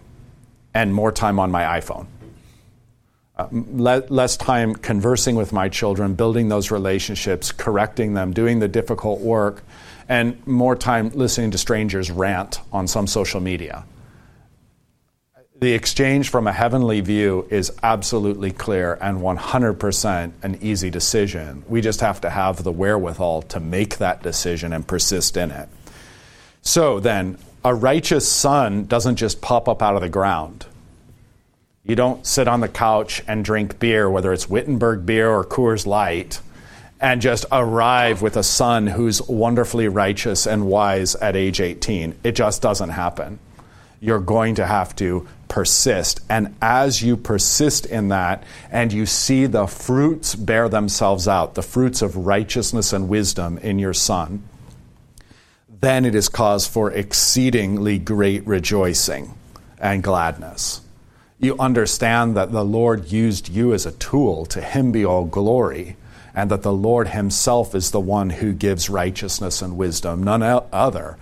[0.74, 2.06] and more time on my iPhone.
[3.42, 8.68] Uh, le- less time conversing with my children, building those relationships, correcting them, doing the
[8.68, 9.64] difficult work,
[10.08, 13.84] and more time listening to strangers rant on some social media.
[15.60, 21.64] The exchange from a heavenly view is absolutely clear and 100% an easy decision.
[21.68, 25.68] We just have to have the wherewithal to make that decision and persist in it.
[26.62, 30.68] So then, a righteous son doesn't just pop up out of the ground.
[31.84, 35.88] You don't sit on the couch and drink beer, whether it's Wittenberg beer or Coors
[35.88, 36.40] Light,
[37.00, 42.20] and just arrive with a son who's wonderfully righteous and wise at age 18.
[42.24, 43.40] It just doesn't happen.
[44.00, 46.20] You're going to have to persist.
[46.30, 51.64] And as you persist in that and you see the fruits bear themselves out, the
[51.64, 54.44] fruits of righteousness and wisdom in your son,
[55.68, 59.34] then it is cause for exceedingly great rejoicing
[59.80, 60.82] and gladness
[61.42, 64.46] you understand that the Lord used you as a tool.
[64.48, 65.98] To him be all glory.
[66.34, 71.18] And that the Lord himself is the one who gives righteousness and wisdom, none other.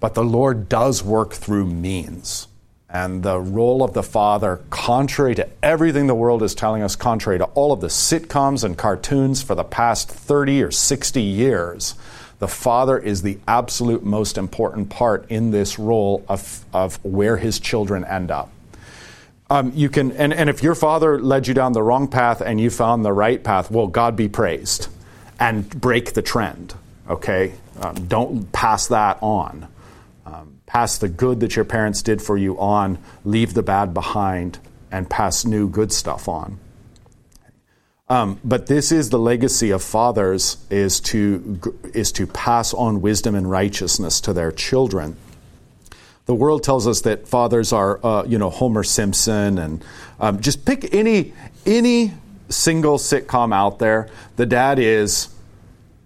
[0.00, 2.46] But the Lord does work through means.
[2.88, 7.38] And the role of the Father, contrary to everything the world is telling us, contrary
[7.38, 11.94] to all of the sitcoms and cartoons for the past 30 or 60 years,
[12.38, 17.58] The father is the absolute most important part in this role of, of where his
[17.58, 18.50] children end up.
[19.50, 22.60] Um, you can, and, and if your father led you down the wrong path and
[22.60, 24.88] you found the right path, well, God be praised
[25.40, 26.74] and break the trend,
[27.08, 27.54] okay?
[27.80, 29.66] Um, don't pass that on.
[30.26, 34.58] Um, pass the good that your parents did for you on, leave the bad behind,
[34.90, 36.58] and pass new good stuff on.
[38.10, 41.60] Um, but this is the legacy of fathers is to
[41.92, 45.16] is to pass on wisdom and righteousness to their children.
[46.28, 49.82] The world tells us that fathers are, uh, you know, Homer Simpson, and
[50.20, 51.32] um, just pick any
[51.64, 52.12] any
[52.50, 54.10] single sitcom out there.
[54.36, 55.28] The dad is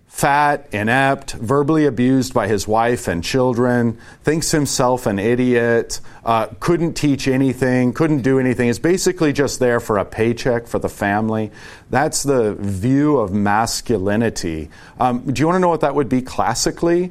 [0.06, 6.94] fat, inept, verbally abused by his wife and children, thinks himself an idiot, uh, couldn't
[6.94, 11.50] teach anything, couldn't do anything, is basically just there for a paycheck for the family.
[11.90, 14.70] That's the view of masculinity.
[15.00, 17.10] Um, do you want to know what that would be classically?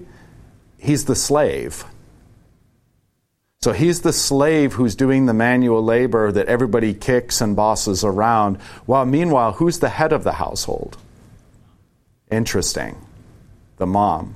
[0.77, 1.83] He's the slave.
[3.63, 8.59] So he's the slave who's doing the manual labor that everybody kicks and bosses around,
[8.87, 10.97] while meanwhile, who's the head of the household?
[12.31, 12.97] Interesting.
[13.77, 14.33] The mom.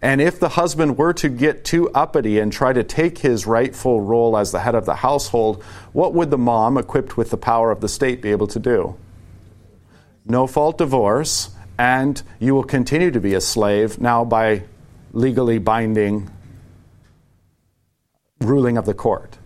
[0.00, 4.00] And if the husband were to get too uppity and try to take his rightful
[4.00, 7.70] role as the head of the household, what would the mom, equipped with the power
[7.70, 8.96] of the state, be able to do?
[10.24, 14.62] No fault divorce, and you will continue to be a slave now by
[15.12, 16.30] legally binding
[18.40, 19.38] ruling of the court.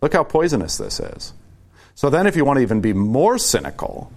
[0.00, 1.32] Look how poisonous this is.
[1.94, 4.10] So then, if you want to even be more cynical,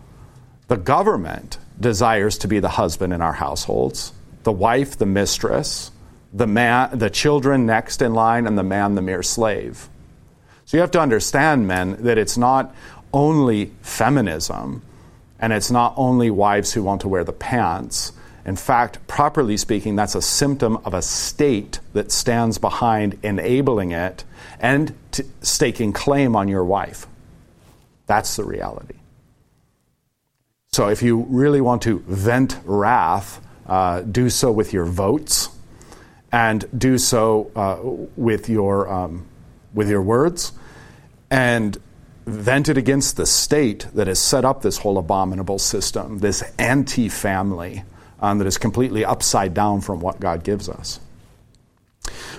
[0.67, 5.91] the government desires to be the husband in our households, the wife, the mistress,
[6.33, 9.89] the man, the children next in line, and the man, the mere slave.
[10.65, 12.73] So you have to understand, men, that it's not
[13.13, 14.81] only feminism
[15.39, 18.11] and it's not only wives who want to wear the pants.
[18.45, 24.23] In fact, properly speaking, that's a symptom of a state that stands behind enabling it
[24.59, 27.07] and t- staking claim on your wife.
[28.05, 28.99] That's the reality.
[30.71, 35.49] So if you really want to vent wrath, uh, do so with your votes
[36.31, 37.79] and do so uh,
[38.15, 39.25] with, your, um,
[39.73, 40.51] with your words
[41.31, 41.77] and
[42.27, 47.09] vent it against the state that has set up this whole abominable system, this anti
[47.09, 47.83] family
[48.21, 50.99] um, that is completely upside down from what God gives us.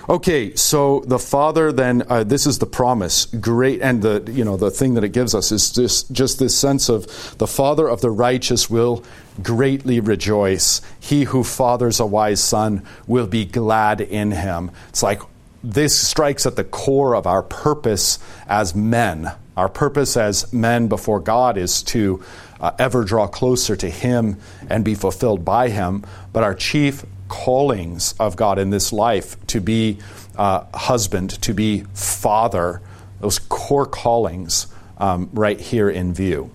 [0.09, 4.55] Okay, so the Father then uh, this is the promise, great, and the you know
[4.55, 7.99] the thing that it gives us is just just this sense of the Father of
[7.99, 9.03] the righteous will
[9.43, 10.81] greatly rejoice.
[11.01, 14.71] He who fathers a wise son will be glad in him.
[14.89, 15.21] It's like
[15.61, 19.33] this strikes at the core of our purpose as men.
[19.57, 22.23] Our purpose as men before God is to
[22.59, 24.37] uh, ever draw closer to Him
[24.69, 26.03] and be fulfilled by Him.
[26.33, 29.99] But our chief callings of God in this life to be
[30.35, 32.81] uh, husband, to be father,
[33.19, 34.67] those core callings
[34.97, 36.51] um, right here in view.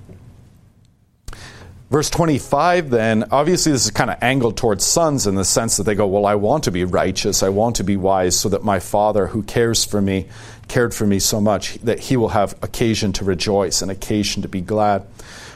[1.90, 5.82] Verse 25, then, obviously, this is kind of angled towards sons in the sense that
[5.82, 8.64] they go, Well, I want to be righteous, I want to be wise, so that
[8.64, 10.26] my father, who cares for me,
[10.68, 14.48] cared for me so much, that he will have occasion to rejoice and occasion to
[14.48, 15.04] be glad.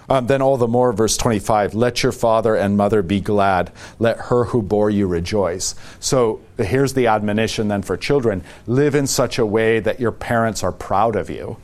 [0.08, 3.72] Um, then all the more, verse 25, let your father and mother be glad.
[3.98, 5.74] Let her who bore you rejoice.
[5.98, 10.62] So here's the admonition then for children live in such a way that your parents
[10.62, 11.56] are proud of you.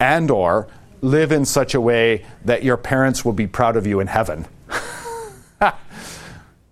[0.00, 0.68] And or
[1.00, 4.46] live in such a way that your parents will be proud of you in heaven.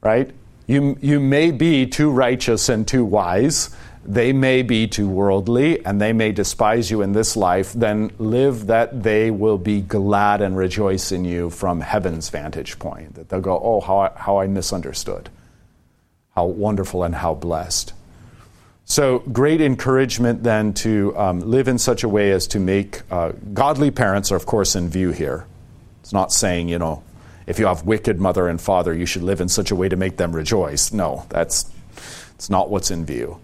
[0.01, 0.31] right?
[0.67, 3.75] You, you may be too righteous and too wise
[4.05, 8.67] they may be too worldly and they may despise you in this life, then live
[8.67, 13.15] that they will be glad and rejoice in you from heaven's vantage point.
[13.15, 15.31] That they'll go, oh, how I, how I misunderstood.
[16.35, 17.93] How wonderful and how blessed.
[18.87, 23.33] So, great encouragement then to um, live in such a way as to make uh,
[23.55, 25.47] godly parents are, of course, in view here.
[26.03, 27.03] It's not saying, you know,
[27.47, 29.97] if you have wicked mother and father, you should live in such a way to
[29.97, 30.93] make them rejoice.
[30.93, 31.71] No, that's
[32.35, 33.41] it's not what's in view.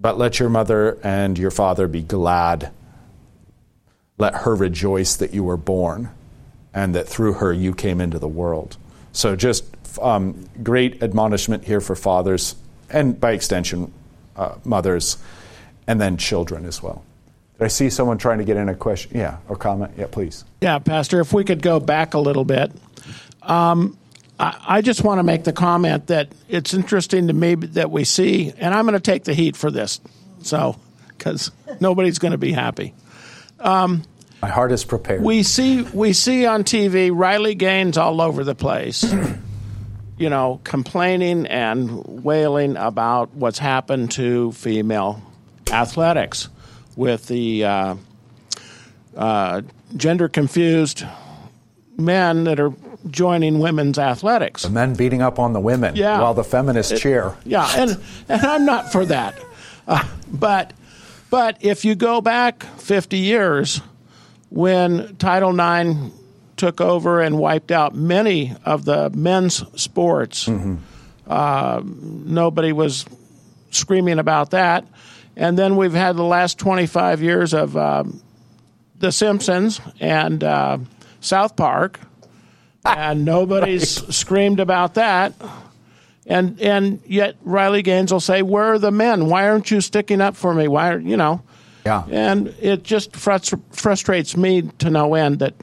[0.00, 2.70] But let your mother and your father be glad.
[4.16, 6.10] Let her rejoice that you were born
[6.72, 8.76] and that through her you came into the world.
[9.12, 9.64] So, just
[10.00, 12.54] um, great admonishment here for fathers
[12.90, 13.92] and by extension,
[14.36, 15.18] uh, mothers,
[15.86, 17.04] and then children as well.
[17.60, 19.18] I see someone trying to get in a question?
[19.18, 19.92] Yeah, or comment?
[19.98, 20.44] Yeah, please.
[20.60, 22.70] Yeah, Pastor, if we could go back a little bit.
[23.42, 23.97] Um,
[24.40, 28.52] I just want to make the comment that it's interesting to me that we see,
[28.56, 30.00] and I'm going to take the heat for this,
[30.42, 30.76] so
[31.08, 32.94] because nobody's going to be happy.
[33.58, 34.04] Um,
[34.40, 35.22] My heart is prepared.
[35.22, 39.04] We see we see on TV Riley Gaines all over the place,
[40.18, 45.20] you know, complaining and wailing about what's happened to female
[45.72, 46.48] athletics
[46.94, 47.96] with the uh,
[49.16, 49.62] uh,
[49.96, 51.04] gender confused
[51.96, 52.72] men that are
[53.10, 54.62] joining women's athletics.
[54.62, 56.20] The men beating up on the women Yeah.
[56.20, 57.34] while the feminists cheer.
[57.44, 59.34] Yeah, and, and I'm not for that.
[59.86, 60.72] Uh, but
[61.30, 63.80] but if you go back 50 years,
[64.50, 66.12] when Title IX
[66.56, 70.48] took over and wiped out many of the men's sports,
[71.28, 73.04] uh, nobody was
[73.70, 74.84] screaming about that.
[75.36, 78.20] And then we've had the last 25 years of um,
[78.98, 80.78] The Simpsons and uh,
[81.20, 82.00] South Park,
[82.96, 85.34] and nobody's screamed about that.
[86.26, 89.26] And and yet Riley Gaines will say, "Where are the men?
[89.26, 90.68] Why aren't you sticking up for me?
[90.68, 91.42] Why are you know?"
[91.86, 92.04] Yeah.
[92.10, 95.54] And it just frustr- frustrates me to no end that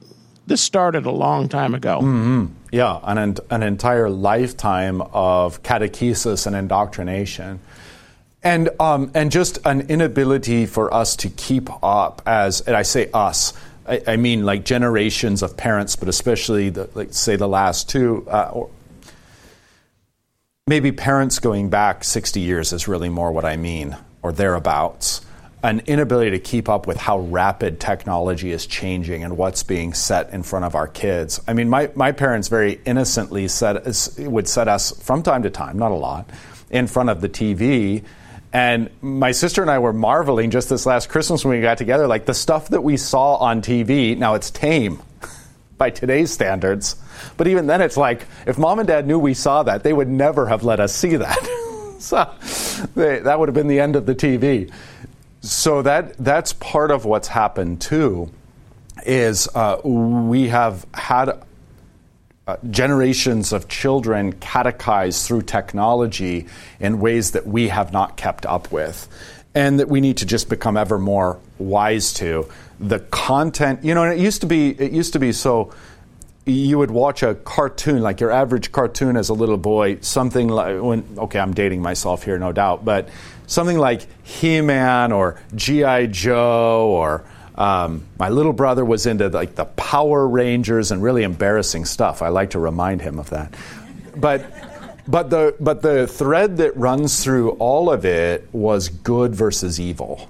[0.47, 2.49] this started a long time ago.
[2.71, 7.59] Yeah, an, an entire lifetime of catechesis and indoctrination.
[8.43, 13.09] And, um, and just an inability for us to keep up as, and I say
[13.13, 13.53] us,
[13.87, 18.27] I, I mean like generations of parents, but especially, the, like, say, the last two,
[18.29, 18.69] uh, or
[20.67, 25.21] maybe parents going back 60 years is really more what I mean, or thereabouts.
[25.61, 30.31] An inability to keep up with how rapid technology is changing and what's being set
[30.31, 31.41] in front of our kids.
[31.47, 33.83] I mean, my, my parents very innocently set,
[34.19, 36.29] would set us from time to time, not a lot,
[36.69, 38.03] in front of the TV.
[38.55, 42.07] And my sister and I were marveling just this last Christmas when we got together,
[42.07, 45.01] like the stuff that we saw on TV, now it's tame
[45.77, 46.95] by today's standards.
[47.35, 50.07] But even then, it's like if mom and dad knew we saw that, they would
[50.07, 51.95] never have let us see that.
[51.99, 52.33] so
[52.95, 54.71] they, that would have been the end of the TV.
[55.41, 58.31] So that that's part of what's happened too.
[59.05, 61.43] Is uh, we have had
[62.47, 66.45] uh, generations of children catechized through technology
[66.79, 69.07] in ways that we have not kept up with
[69.55, 72.47] and that we need to just become ever more wise to.
[72.79, 75.73] The content you know and it used to be it used to be so
[76.45, 80.79] you would watch a cartoon like your average cartoon as a little boy something like
[80.79, 83.09] when okay i'm dating myself here no doubt but
[83.47, 87.25] something like he-man or gi joe or
[87.55, 92.21] um, my little brother was into like the Power Rangers and really embarrassing stuff.
[92.21, 93.53] I like to remind him of that.
[94.15, 94.45] But
[95.07, 100.29] but the but the thread that runs through all of it was good versus evil.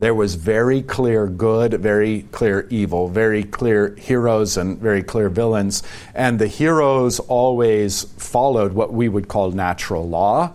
[0.00, 5.82] There was very clear good, very clear evil, very clear heroes and very clear villains.
[6.14, 10.52] And the heroes always followed what we would call natural law,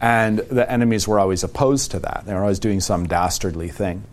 [0.00, 2.24] and the enemies were always opposed to that.
[2.26, 4.04] They were always doing some dastardly thing.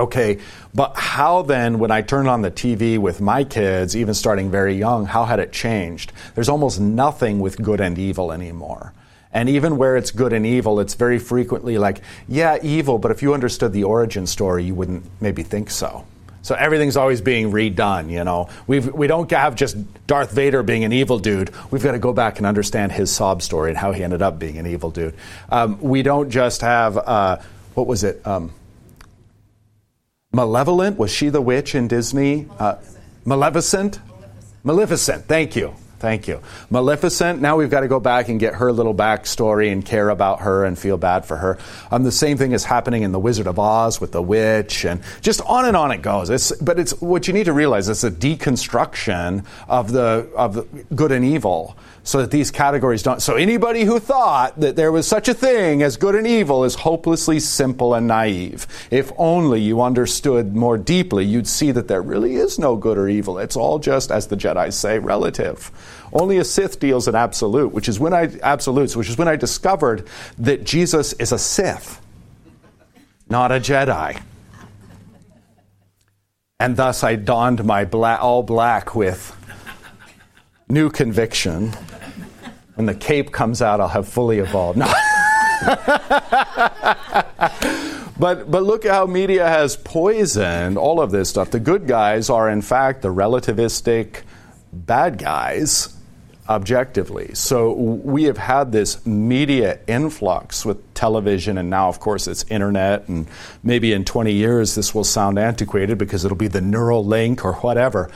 [0.00, 0.38] Okay,
[0.72, 4.74] but how then, when I turned on the TV with my kids, even starting very
[4.74, 6.14] young, how had it changed?
[6.34, 8.94] There's almost nothing with good and evil anymore.
[9.30, 13.20] And even where it's good and evil, it's very frequently like, yeah, evil, but if
[13.20, 16.06] you understood the origin story, you wouldn't maybe think so.
[16.40, 18.48] So everything's always being redone, you know.
[18.66, 19.76] We've, we don't have just
[20.06, 21.50] Darth Vader being an evil dude.
[21.70, 24.38] We've got to go back and understand his sob story and how he ended up
[24.38, 25.14] being an evil dude.
[25.50, 27.36] Um, we don't just have, uh,
[27.74, 28.26] what was it?
[28.26, 28.54] Um,
[30.32, 32.46] Malevolent, was she the witch in Disney?
[32.56, 32.76] Uh,
[33.24, 33.98] Maleficent?
[34.62, 35.74] Maleficent, thank you.
[35.98, 36.40] Thank you.
[36.70, 40.40] Maleficent, now we've got to go back and get her little backstory and care about
[40.40, 41.58] her and feel bad for her.
[41.90, 45.02] Um, the same thing is happening in The Wizard of Oz with the witch and
[45.20, 46.30] just on and on it goes.
[46.30, 50.62] It's, but it's what you need to realize it's a deconstruction of the, of the
[50.94, 51.76] good and evil
[52.10, 53.22] so that these categories don't.
[53.22, 56.74] So anybody who thought that there was such a thing as good and evil is
[56.74, 58.66] hopelessly simple and naive.
[58.90, 63.08] If only you understood more deeply, you'd see that there really is no good or
[63.08, 63.38] evil.
[63.38, 65.70] It's all just, as the Jedi say, relative.
[66.12, 69.36] Only a Sith deals in absolute, which is when I absolutes, which is when I
[69.36, 72.00] discovered that Jesus is a Sith,
[73.28, 74.20] not a Jedi.
[76.58, 79.36] And thus I donned my bla- all black with
[80.68, 81.72] new conviction.
[82.80, 84.78] When the cape comes out, I'll have fully evolved.
[84.78, 84.86] No.
[88.18, 91.50] but but look at how media has poisoned all of this stuff.
[91.50, 94.22] The good guys are in fact the relativistic
[94.72, 95.94] bad guys
[96.48, 97.34] objectively.
[97.34, 103.08] So we have had this media influx with television and now of course it's internet
[103.08, 103.28] and
[103.62, 108.10] maybe in 20 years this will sound antiquated because it'll be the Neuralink or whatever.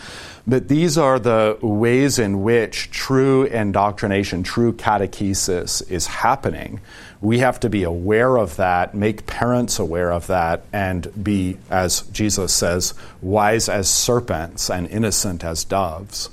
[0.47, 6.81] But these are the ways in which true indoctrination, true catechesis is happening.
[7.23, 12.03] We have to be aware of that, make parents aware of that, and be, as
[12.13, 12.93] Jesus says,
[13.23, 16.29] wise as serpents and innocent as doves.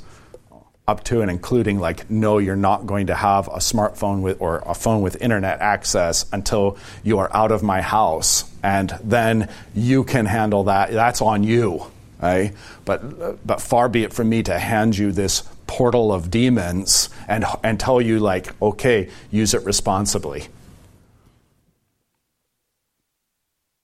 [0.88, 4.62] up to and including like no you're not going to have a smartphone with or
[4.66, 10.03] a phone with internet access until you are out of my house and then you
[10.03, 11.86] can handle that that's on you
[12.22, 12.53] right
[12.86, 17.45] but but far be it from me to hand you this portal of demons and
[17.63, 20.47] and tell you like okay use it responsibly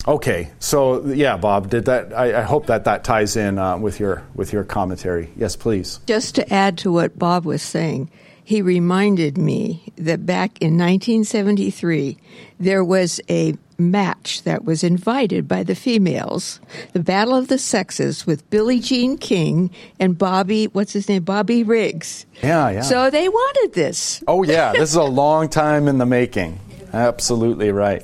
[0.08, 2.14] Okay, so yeah, Bob, did that?
[2.14, 5.30] I, I hope that that ties in uh, with your with your commentary.
[5.36, 6.00] Yes, please.
[6.08, 8.10] Just to add to what Bob was saying,
[8.42, 12.18] he reminded me that back in 1973
[12.58, 16.60] there was a match that was invited by the females,
[16.94, 19.70] the Battle of the Sexes with Billie Jean King
[20.00, 22.26] and Bobby, what's his name, Bobby Riggs.
[22.42, 22.82] Yeah, yeah.
[22.82, 24.24] So they wanted this.
[24.28, 26.60] Oh yeah, this is a long time in the making.
[26.94, 28.04] Absolutely right.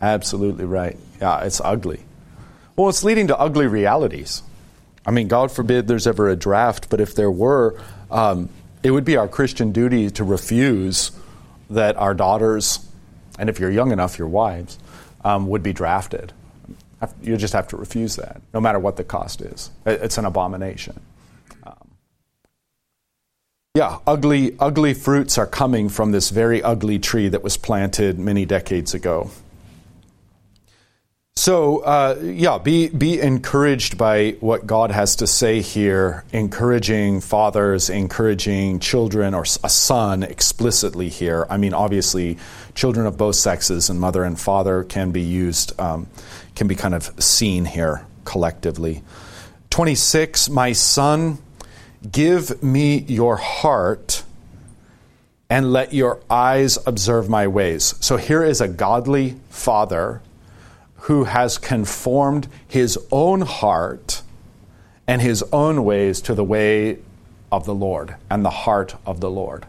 [0.00, 0.98] Absolutely right.
[1.20, 2.00] Yeah, it's ugly.
[2.76, 4.42] Well, it's leading to ugly realities.
[5.06, 8.50] I mean, God forbid there's ever a draft, but if there were, um,
[8.82, 11.12] it would be our Christian duty to refuse
[11.70, 12.86] that our daughters,
[13.38, 14.78] and if you're young enough, your wives,
[15.24, 16.32] um, would be drafted.
[17.22, 19.70] You just have to refuse that, no matter what the cost is.
[19.84, 20.98] It's an abomination.
[21.62, 21.90] Um,
[23.74, 28.46] yeah, ugly, ugly fruits are coming from this very ugly tree that was planted many
[28.46, 29.30] decades ago.
[31.38, 37.90] So, uh, yeah, be, be encouraged by what God has to say here, encouraging fathers,
[37.90, 41.46] encouraging children, or a son explicitly here.
[41.50, 42.38] I mean, obviously,
[42.74, 46.06] children of both sexes and mother and father can be used, um,
[46.54, 49.02] can be kind of seen here collectively.
[49.68, 51.36] 26, my son,
[52.10, 54.24] give me your heart
[55.50, 57.94] and let your eyes observe my ways.
[58.00, 60.22] So here is a godly father
[61.06, 64.22] who has conformed his own heart
[65.06, 66.98] and his own ways to the way
[67.52, 69.66] of the Lord and the heart of the Lord.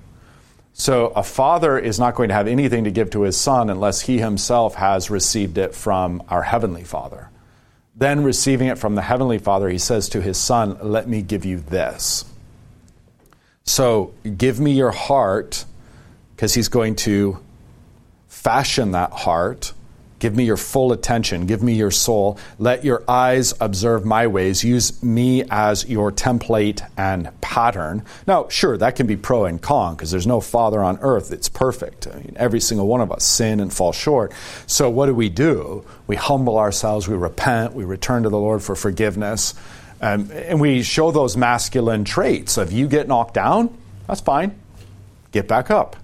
[0.74, 4.02] So a father is not going to have anything to give to his son unless
[4.02, 7.30] he himself has received it from our heavenly Father.
[7.96, 11.46] Then, receiving it from the heavenly Father, he says to his son, Let me give
[11.46, 12.26] you this.
[13.64, 15.66] So, give me your heart,
[16.36, 17.40] because he's going to
[18.28, 19.74] fashion that heart
[20.20, 21.46] Give me your full attention.
[21.46, 22.40] Give me your soul.
[22.58, 24.64] Let your eyes observe my ways.
[24.64, 28.04] Use me as your template and pattern.
[28.26, 31.50] Now, sure, that can be pro and con because there's no father on earth that's
[31.50, 32.08] perfect.
[32.08, 34.34] I mean, every single one of us sin and fall short.
[34.66, 35.86] So, what do we do?
[36.08, 39.54] We humble ourselves, we repent, we return to the Lord for forgiveness,
[40.02, 43.76] um, and we show those masculine traits of you get knocked down,
[44.08, 44.58] that's fine,
[45.32, 45.96] get back up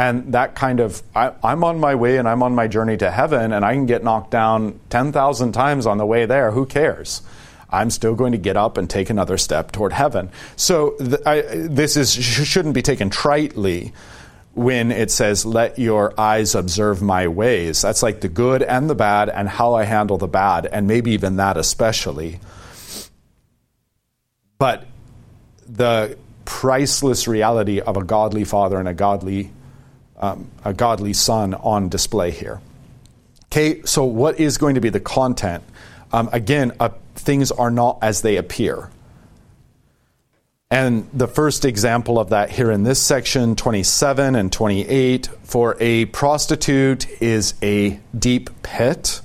[0.00, 3.10] and that kind of, I, am on my way and I'm on my journey to
[3.10, 6.52] heaven, and I can get knocked down 10,000 times on the way there.
[6.52, 7.20] Who cares?
[7.68, 10.30] I'm still going to get up and take another step toward heaven.
[10.56, 13.92] So th- I, this is shouldn't be taken tritely
[14.54, 18.94] when it says, "Let your eyes observe my ways." That's like the good and the
[18.94, 22.40] bad, and how I handle the bad, and maybe even that especially.
[24.58, 24.86] But
[25.68, 29.52] the priceless reality of a godly father and a godly
[30.20, 32.60] um, a godly son on display here.
[33.46, 35.64] Okay, so what is going to be the content?
[36.12, 38.90] Um, again, uh, things are not as they appear.
[40.70, 46.04] And the first example of that here in this section, 27 and 28, for a
[46.06, 49.20] prostitute is a deep pit.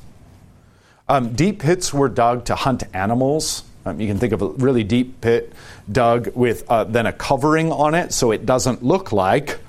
[1.07, 3.63] Um, deep pits were dug to hunt animals.
[3.85, 5.53] Um, you can think of a really deep pit
[5.91, 9.59] dug with uh, then a covering on it so it doesn't look like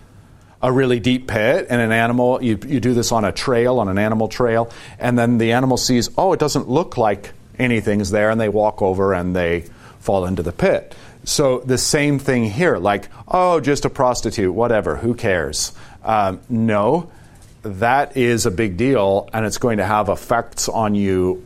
[0.62, 3.88] a really deep pit and an animal, you, you do this on a trail, on
[3.88, 8.30] an animal trail, and then the animal sees, oh, it doesn't look like anything's there,
[8.30, 9.64] and they walk over and they
[10.00, 10.94] fall into the pit.
[11.24, 15.72] So the same thing here, like, oh, just a prostitute, whatever, who cares?
[16.04, 17.10] Um, no,
[17.62, 21.44] that is a big deal, and it's going to have effects on you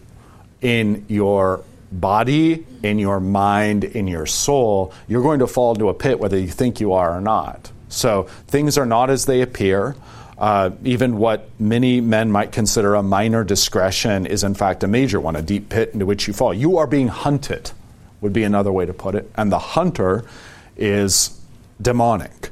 [0.61, 4.93] in your body, in your mind, in your soul.
[5.09, 7.73] You're going to fall into a pit whether you think you are or not.
[7.91, 9.95] So things are not as they appear.
[10.39, 15.21] Uh, even what many men might consider a minor discretion is, in fact, a major
[15.21, 16.55] one, a deep pit into which you fall.
[16.55, 17.73] You are being hunted,
[18.23, 19.31] would be another way to put it.
[19.37, 20.25] And the hunter
[20.79, 21.39] is
[21.83, 22.51] demonic.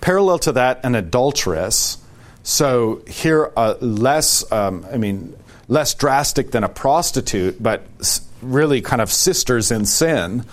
[0.00, 1.98] Parallel to that, an adulteress.
[2.44, 5.36] So here, uh, less, um, I mean,
[5.66, 7.82] less drastic than a prostitute, but
[8.42, 10.44] really kind of sisters in sin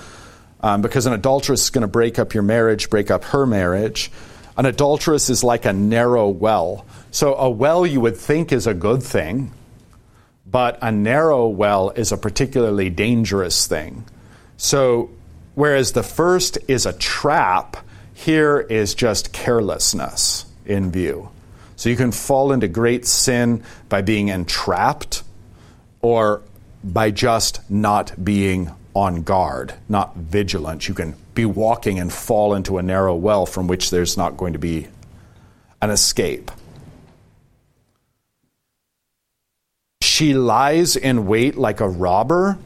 [0.65, 4.11] um, because an adulteress is going to break up your marriage, break up her marriage.
[4.57, 6.87] An adulteress is like a narrow well.
[7.11, 9.51] So, a well you would think is a good thing,
[10.43, 14.05] but a narrow well is a particularly dangerous thing.
[14.57, 15.11] So,
[15.53, 17.77] whereas the first is a trap,
[18.15, 21.29] here is just carelessness in view.
[21.75, 25.21] So you can fall into great sin by being entrapped
[26.01, 26.41] or
[26.83, 30.87] by just not being on guard, not vigilant.
[30.87, 34.53] You can be walking and fall into a narrow well from which there's not going
[34.53, 34.87] to be
[35.81, 36.49] an escape.
[40.01, 42.57] She lies in wait like a robber,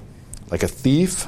[0.51, 1.27] like a thief,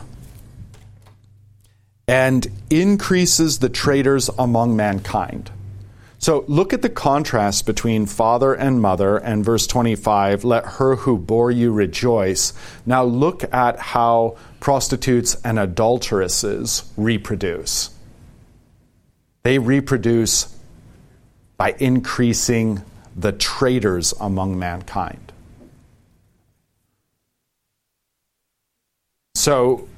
[2.07, 5.49] and increases the traitors among mankind.
[6.21, 11.17] So look at the contrast between father and mother and verse 25, let her who
[11.17, 12.53] bore you rejoice.
[12.85, 17.89] Now look at how prostitutes and adulteresses reproduce.
[19.41, 20.55] They reproduce
[21.57, 22.83] by increasing
[23.15, 25.31] the traitors among mankind.
[29.33, 29.89] So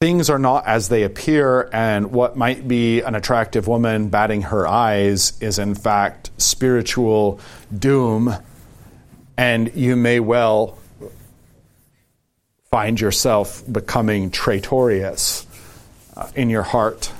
[0.00, 4.64] things are not as they appear, and what might be an attractive woman batting her
[4.64, 7.40] eyes is in fact spiritual
[7.76, 8.32] doom,
[9.36, 10.78] and you may well
[12.70, 15.44] find yourself becoming traitorous
[16.16, 17.12] uh, in your heart.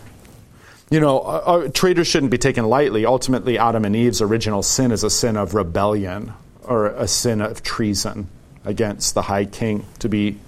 [0.89, 3.05] You know, uh, uh, traitors shouldn't be taken lightly.
[3.05, 7.64] Ultimately, Adam and Eve's original sin is a sin of rebellion or a sin of
[7.64, 8.29] treason
[8.64, 10.39] against the high king to be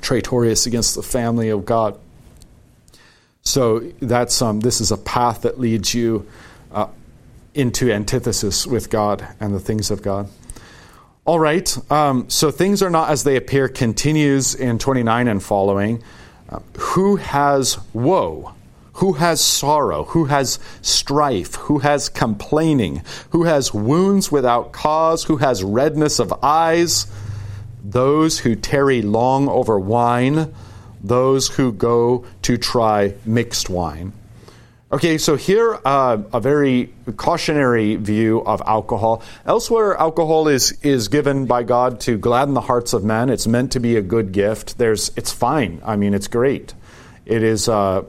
[0.00, 1.98] traitorous against the family of God.
[3.42, 6.26] So that's um, this is a path that leads you
[6.72, 6.88] uh,
[7.54, 10.28] into antithesis with God and the things of God.
[11.24, 16.02] All right, um, so things are not as they appear continues in 29 and following.
[16.48, 18.54] Uh, who has woe?
[18.94, 20.04] Who has sorrow?
[20.04, 21.54] Who has strife?
[21.54, 23.02] Who has complaining?
[23.30, 25.24] Who has wounds without cause?
[25.24, 27.06] Who has redness of eyes?
[27.82, 30.54] Those who tarry long over wine,
[31.02, 34.12] those who go to try mixed wine.
[34.92, 39.22] Okay, so here uh, a very cautionary view of alcohol.
[39.46, 43.30] Elsewhere, alcohol is is given by God to gladden the hearts of men.
[43.30, 44.78] It's meant to be a good gift.
[44.78, 45.80] There's, it's fine.
[45.84, 46.74] I mean, it's great.
[47.24, 47.68] It is.
[47.68, 48.02] Uh,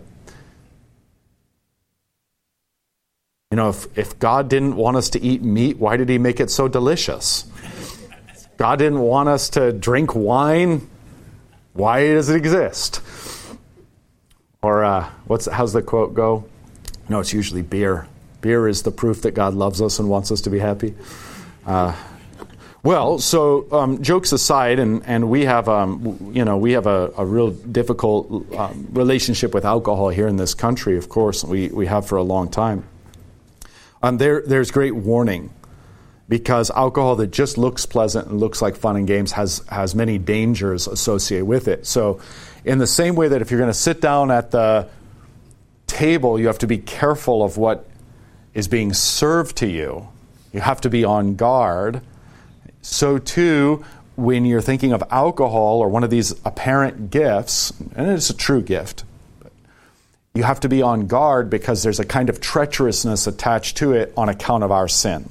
[3.52, 6.40] you know, if, if God didn't want us to eat meat, why did He make
[6.40, 7.51] it so delicious?
[8.62, 10.88] God didn't want us to drink wine.
[11.74, 13.02] Why does it exist?
[14.62, 16.46] Or uh, what's how's the quote go?
[17.10, 18.08] No, it's usually beer.
[18.42, 20.94] Beer is the proof that God loves us and wants us to be happy.
[21.66, 21.96] Uh,
[22.84, 27.12] well, so um, jokes aside, and, and we have um, you know we have a,
[27.18, 30.98] a real difficult um, relationship with alcohol here in this country.
[30.98, 32.88] Of course, we, we have for a long time.
[34.04, 35.52] Um, there there's great warning
[36.32, 40.18] because alcohol that just looks pleasant and looks like fun and games has, has many
[40.18, 41.86] dangers associated with it.
[41.86, 42.22] So,
[42.64, 44.88] in the same way that if you're going to sit down at the
[45.88, 47.86] table, you have to be careful of what
[48.54, 50.08] is being served to you,
[50.54, 52.00] you have to be on guard.
[52.82, 53.84] So, too,
[54.16, 58.62] when you're thinking of alcohol or one of these apparent gifts, and it's a true
[58.62, 59.04] gift,
[60.34, 64.14] you have to be on guard because there's a kind of treacherousness attached to it
[64.16, 65.30] on account of our sin.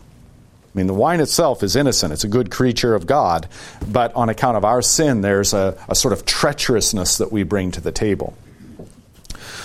[0.73, 2.12] I mean, the wine itself is innocent.
[2.12, 3.49] It's a good creature of God.
[3.89, 7.73] But on account of our sin, there's a, a sort of treacherousness that we bring
[7.73, 8.35] to the table.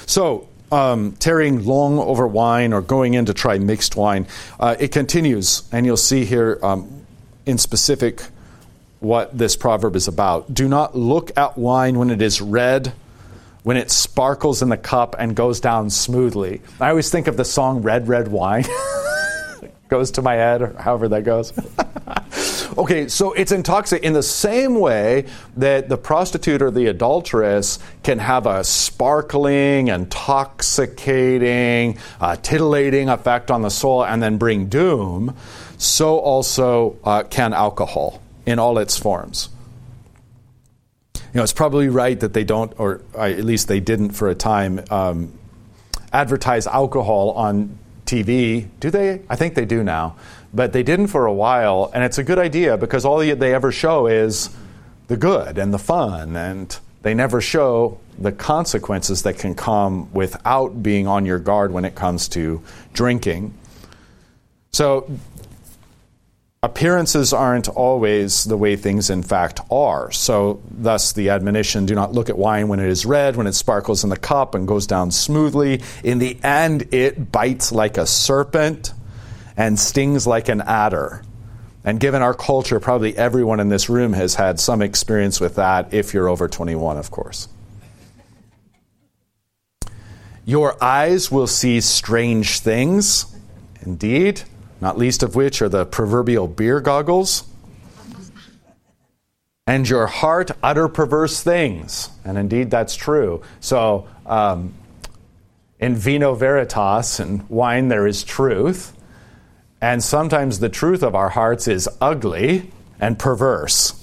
[0.07, 4.25] So, um, tarrying long over wine or going in to try mixed wine,
[4.59, 5.63] uh, it continues.
[5.71, 7.05] And you'll see here um,
[7.45, 8.23] in specific
[8.99, 10.51] what this proverb is about.
[10.51, 12.93] Do not look at wine when it is red
[13.65, 16.61] when it sparkles in the cup and goes down smoothly.
[16.79, 18.65] I always think of the song Red, Red Wine.
[19.87, 21.51] goes to my head, or however that goes.
[22.77, 25.25] okay, so it's intoxicating in the same way
[25.57, 33.61] that the prostitute or the adulteress can have a sparkling, intoxicating, uh, titillating effect on
[33.61, 35.35] the soul and then bring doom,
[35.77, 39.49] so also uh, can alcohol in all its forms.
[41.15, 44.35] You know, it's probably right that they don't, or at least they didn't for a
[44.35, 45.37] time, um,
[46.13, 48.67] advertise alcohol on TV.
[48.79, 49.21] Do they?
[49.29, 50.15] I think they do now.
[50.53, 53.71] But they didn't for a while, and it's a good idea because all they ever
[53.71, 54.49] show is
[55.07, 60.81] the good and the fun, and they never show the consequences that can come without
[60.81, 62.61] being on your guard when it comes to
[62.93, 63.53] drinking.
[64.71, 65.09] So
[66.65, 70.11] appearances aren't always the way things in fact are.
[70.11, 73.53] So, thus, the admonition do not look at wine when it is red, when it
[73.53, 75.81] sparkles in the cup and goes down smoothly.
[76.03, 78.93] In the end, it bites like a serpent
[79.55, 81.23] and stings like an adder.
[81.83, 85.93] And given our culture, probably everyone in this room has had some experience with that
[85.93, 87.47] if you're over 21, of course.
[90.45, 93.25] Your eyes will see strange things,
[93.81, 94.41] indeed,
[94.81, 97.43] not least of which are the proverbial beer goggles.
[99.67, 102.09] And your heart utter perverse things.
[102.23, 103.41] And indeed, that's true.
[103.59, 104.73] So, um,
[105.79, 108.93] in vino veritas, and wine, there is truth.
[109.81, 114.01] And sometimes the truth of our hearts is ugly and perverse.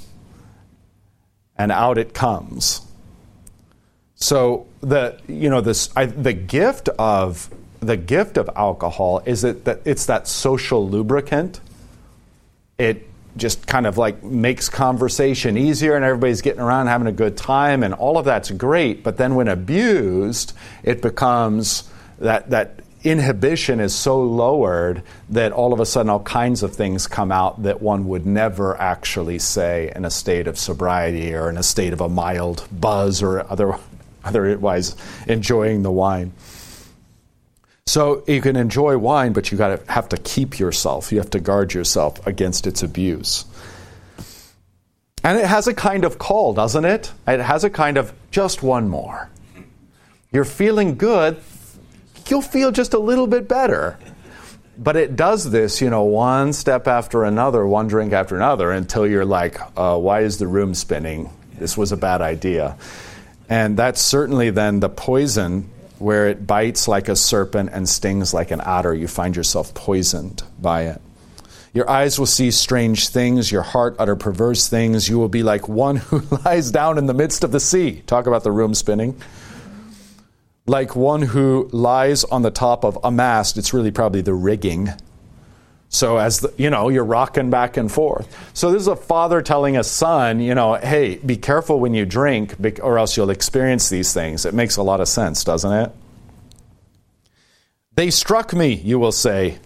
[1.56, 2.82] And out it comes.
[4.14, 7.50] So the you know this I, the gift of
[7.82, 11.60] the gift of alcohol is it that it's that social lubricant.
[12.78, 17.36] It just kind of like makes conversation easier and everybody's getting around having a good
[17.36, 20.52] time and all of that's great but then when abused
[20.82, 26.62] it becomes that that inhibition is so lowered that all of a sudden all kinds
[26.62, 31.34] of things come out that one would never actually say in a state of sobriety
[31.34, 33.76] or in a state of a mild buzz or other,
[34.24, 34.94] otherwise
[35.26, 36.32] enjoying the wine.
[37.86, 41.12] So you can enjoy wine, but you got to have to keep yourself.
[41.12, 43.44] You have to guard yourself against its abuse.
[45.24, 47.12] And it has a kind of call, doesn't it?
[47.26, 49.28] It has a kind of just one more.
[50.32, 51.40] You're feeling good,
[52.28, 53.98] you'll feel just a little bit better.
[54.78, 59.06] But it does this, you know, one step after another, one drink after another, until
[59.06, 61.30] you're like, uh, why is the room spinning?
[61.58, 62.78] This was a bad idea.
[63.48, 65.68] And that's certainly then the poison
[66.02, 68.94] where it bites like a serpent and stings like an adder.
[68.94, 71.00] You find yourself poisoned by it.
[71.72, 75.08] Your eyes will see strange things, your heart utter perverse things.
[75.08, 78.02] You will be like one who lies down in the midst of the sea.
[78.06, 79.18] Talk about the room spinning
[80.66, 83.58] like one who lies on the top of a mast.
[83.58, 84.90] It's really probably the rigging.
[85.92, 88.34] So as the, you know, you're rocking back and forth.
[88.54, 92.06] So this is a father telling a son, you know, hey, be careful when you
[92.06, 94.46] drink, or else you'll experience these things.
[94.46, 95.92] It makes a lot of sense, doesn't it?
[97.94, 99.58] They struck me, you will say,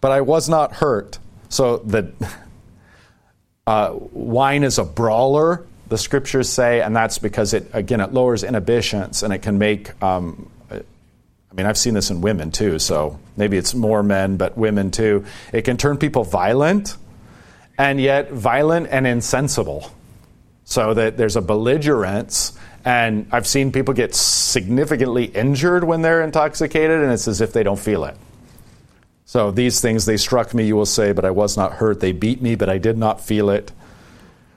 [0.00, 1.18] but I was not hurt.
[1.50, 2.12] So the
[3.66, 8.42] uh, wine is a brawler the scriptures say, and that's because it again it lowers
[8.42, 10.02] inhibitions and it can make.
[10.02, 10.50] Um,
[11.54, 14.90] I mean, I've seen this in women too, so maybe it's more men, but women
[14.90, 15.24] too.
[15.52, 16.96] It can turn people violent,
[17.78, 19.88] and yet violent and insensible.
[20.64, 27.02] So that there's a belligerence, and I've seen people get significantly injured when they're intoxicated,
[27.02, 28.16] and it's as if they don't feel it.
[29.24, 32.00] So these things, they struck me, you will say, but I was not hurt.
[32.00, 33.70] They beat me, but I did not feel it.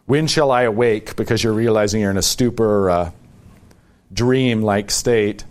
[0.08, 1.16] When shall I awake?
[1.16, 3.12] Because you're realizing you're in a stupor, uh,
[4.12, 5.44] dream like state.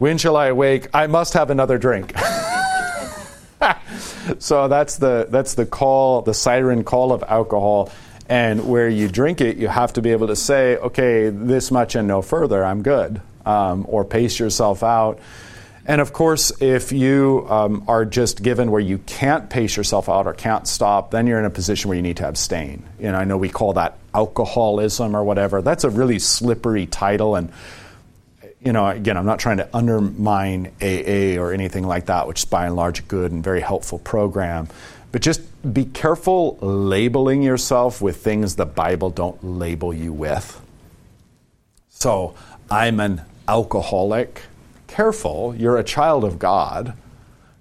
[0.00, 0.88] When shall I awake?
[0.94, 2.18] I must have another drink.
[4.38, 7.92] so that's the, that's the call, the siren call of alcohol.
[8.26, 11.96] And where you drink it, you have to be able to say, okay, this much
[11.96, 13.20] and no further, I'm good.
[13.44, 15.18] Um, or pace yourself out.
[15.84, 20.26] And of course, if you um, are just given where you can't pace yourself out
[20.26, 22.84] or can't stop, then you're in a position where you need to abstain.
[23.00, 25.60] And I know we call that alcoholism or whatever.
[25.60, 27.36] That's a really slippery title.
[27.36, 27.52] And,
[28.62, 32.44] you know, again, I'm not trying to undermine AA or anything like that, which is
[32.44, 34.68] by and large a good and very helpful program.
[35.12, 35.40] But just
[35.74, 40.60] be careful labeling yourself with things the Bible don't label you with.
[41.88, 42.34] So,
[42.70, 44.42] I'm an alcoholic
[44.86, 46.94] careful, you're a child of God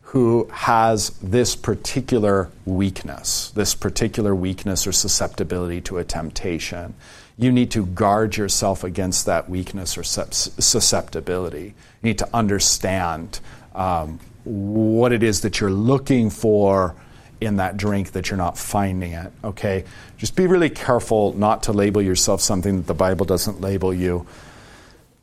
[0.02, 6.96] who has this particular weakness, this particular weakness or susceptibility to a temptation.
[7.40, 11.68] You need to guard yourself against that weakness or susceptibility.
[11.68, 11.74] You
[12.04, 13.40] need to understand
[13.74, 16.96] um, what it is that you're looking for
[17.40, 19.32] in that drink that you're not finding it.
[19.44, 19.86] Okay?
[20.18, 24.28] Just be really careful not to label yourself something that the Bible doesn't label you.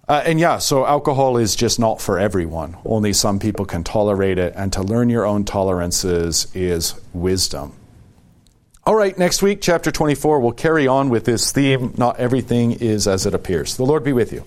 [0.08, 2.76] Uh, and yeah, so alcohol is just not for everyone.
[2.84, 7.74] Only some people can tolerate it, and to learn your own tolerances is wisdom.
[8.86, 13.08] All right, next week, chapter 24, we'll carry on with this theme Not everything is
[13.08, 13.76] as it appears.
[13.76, 14.44] The Lord be with you.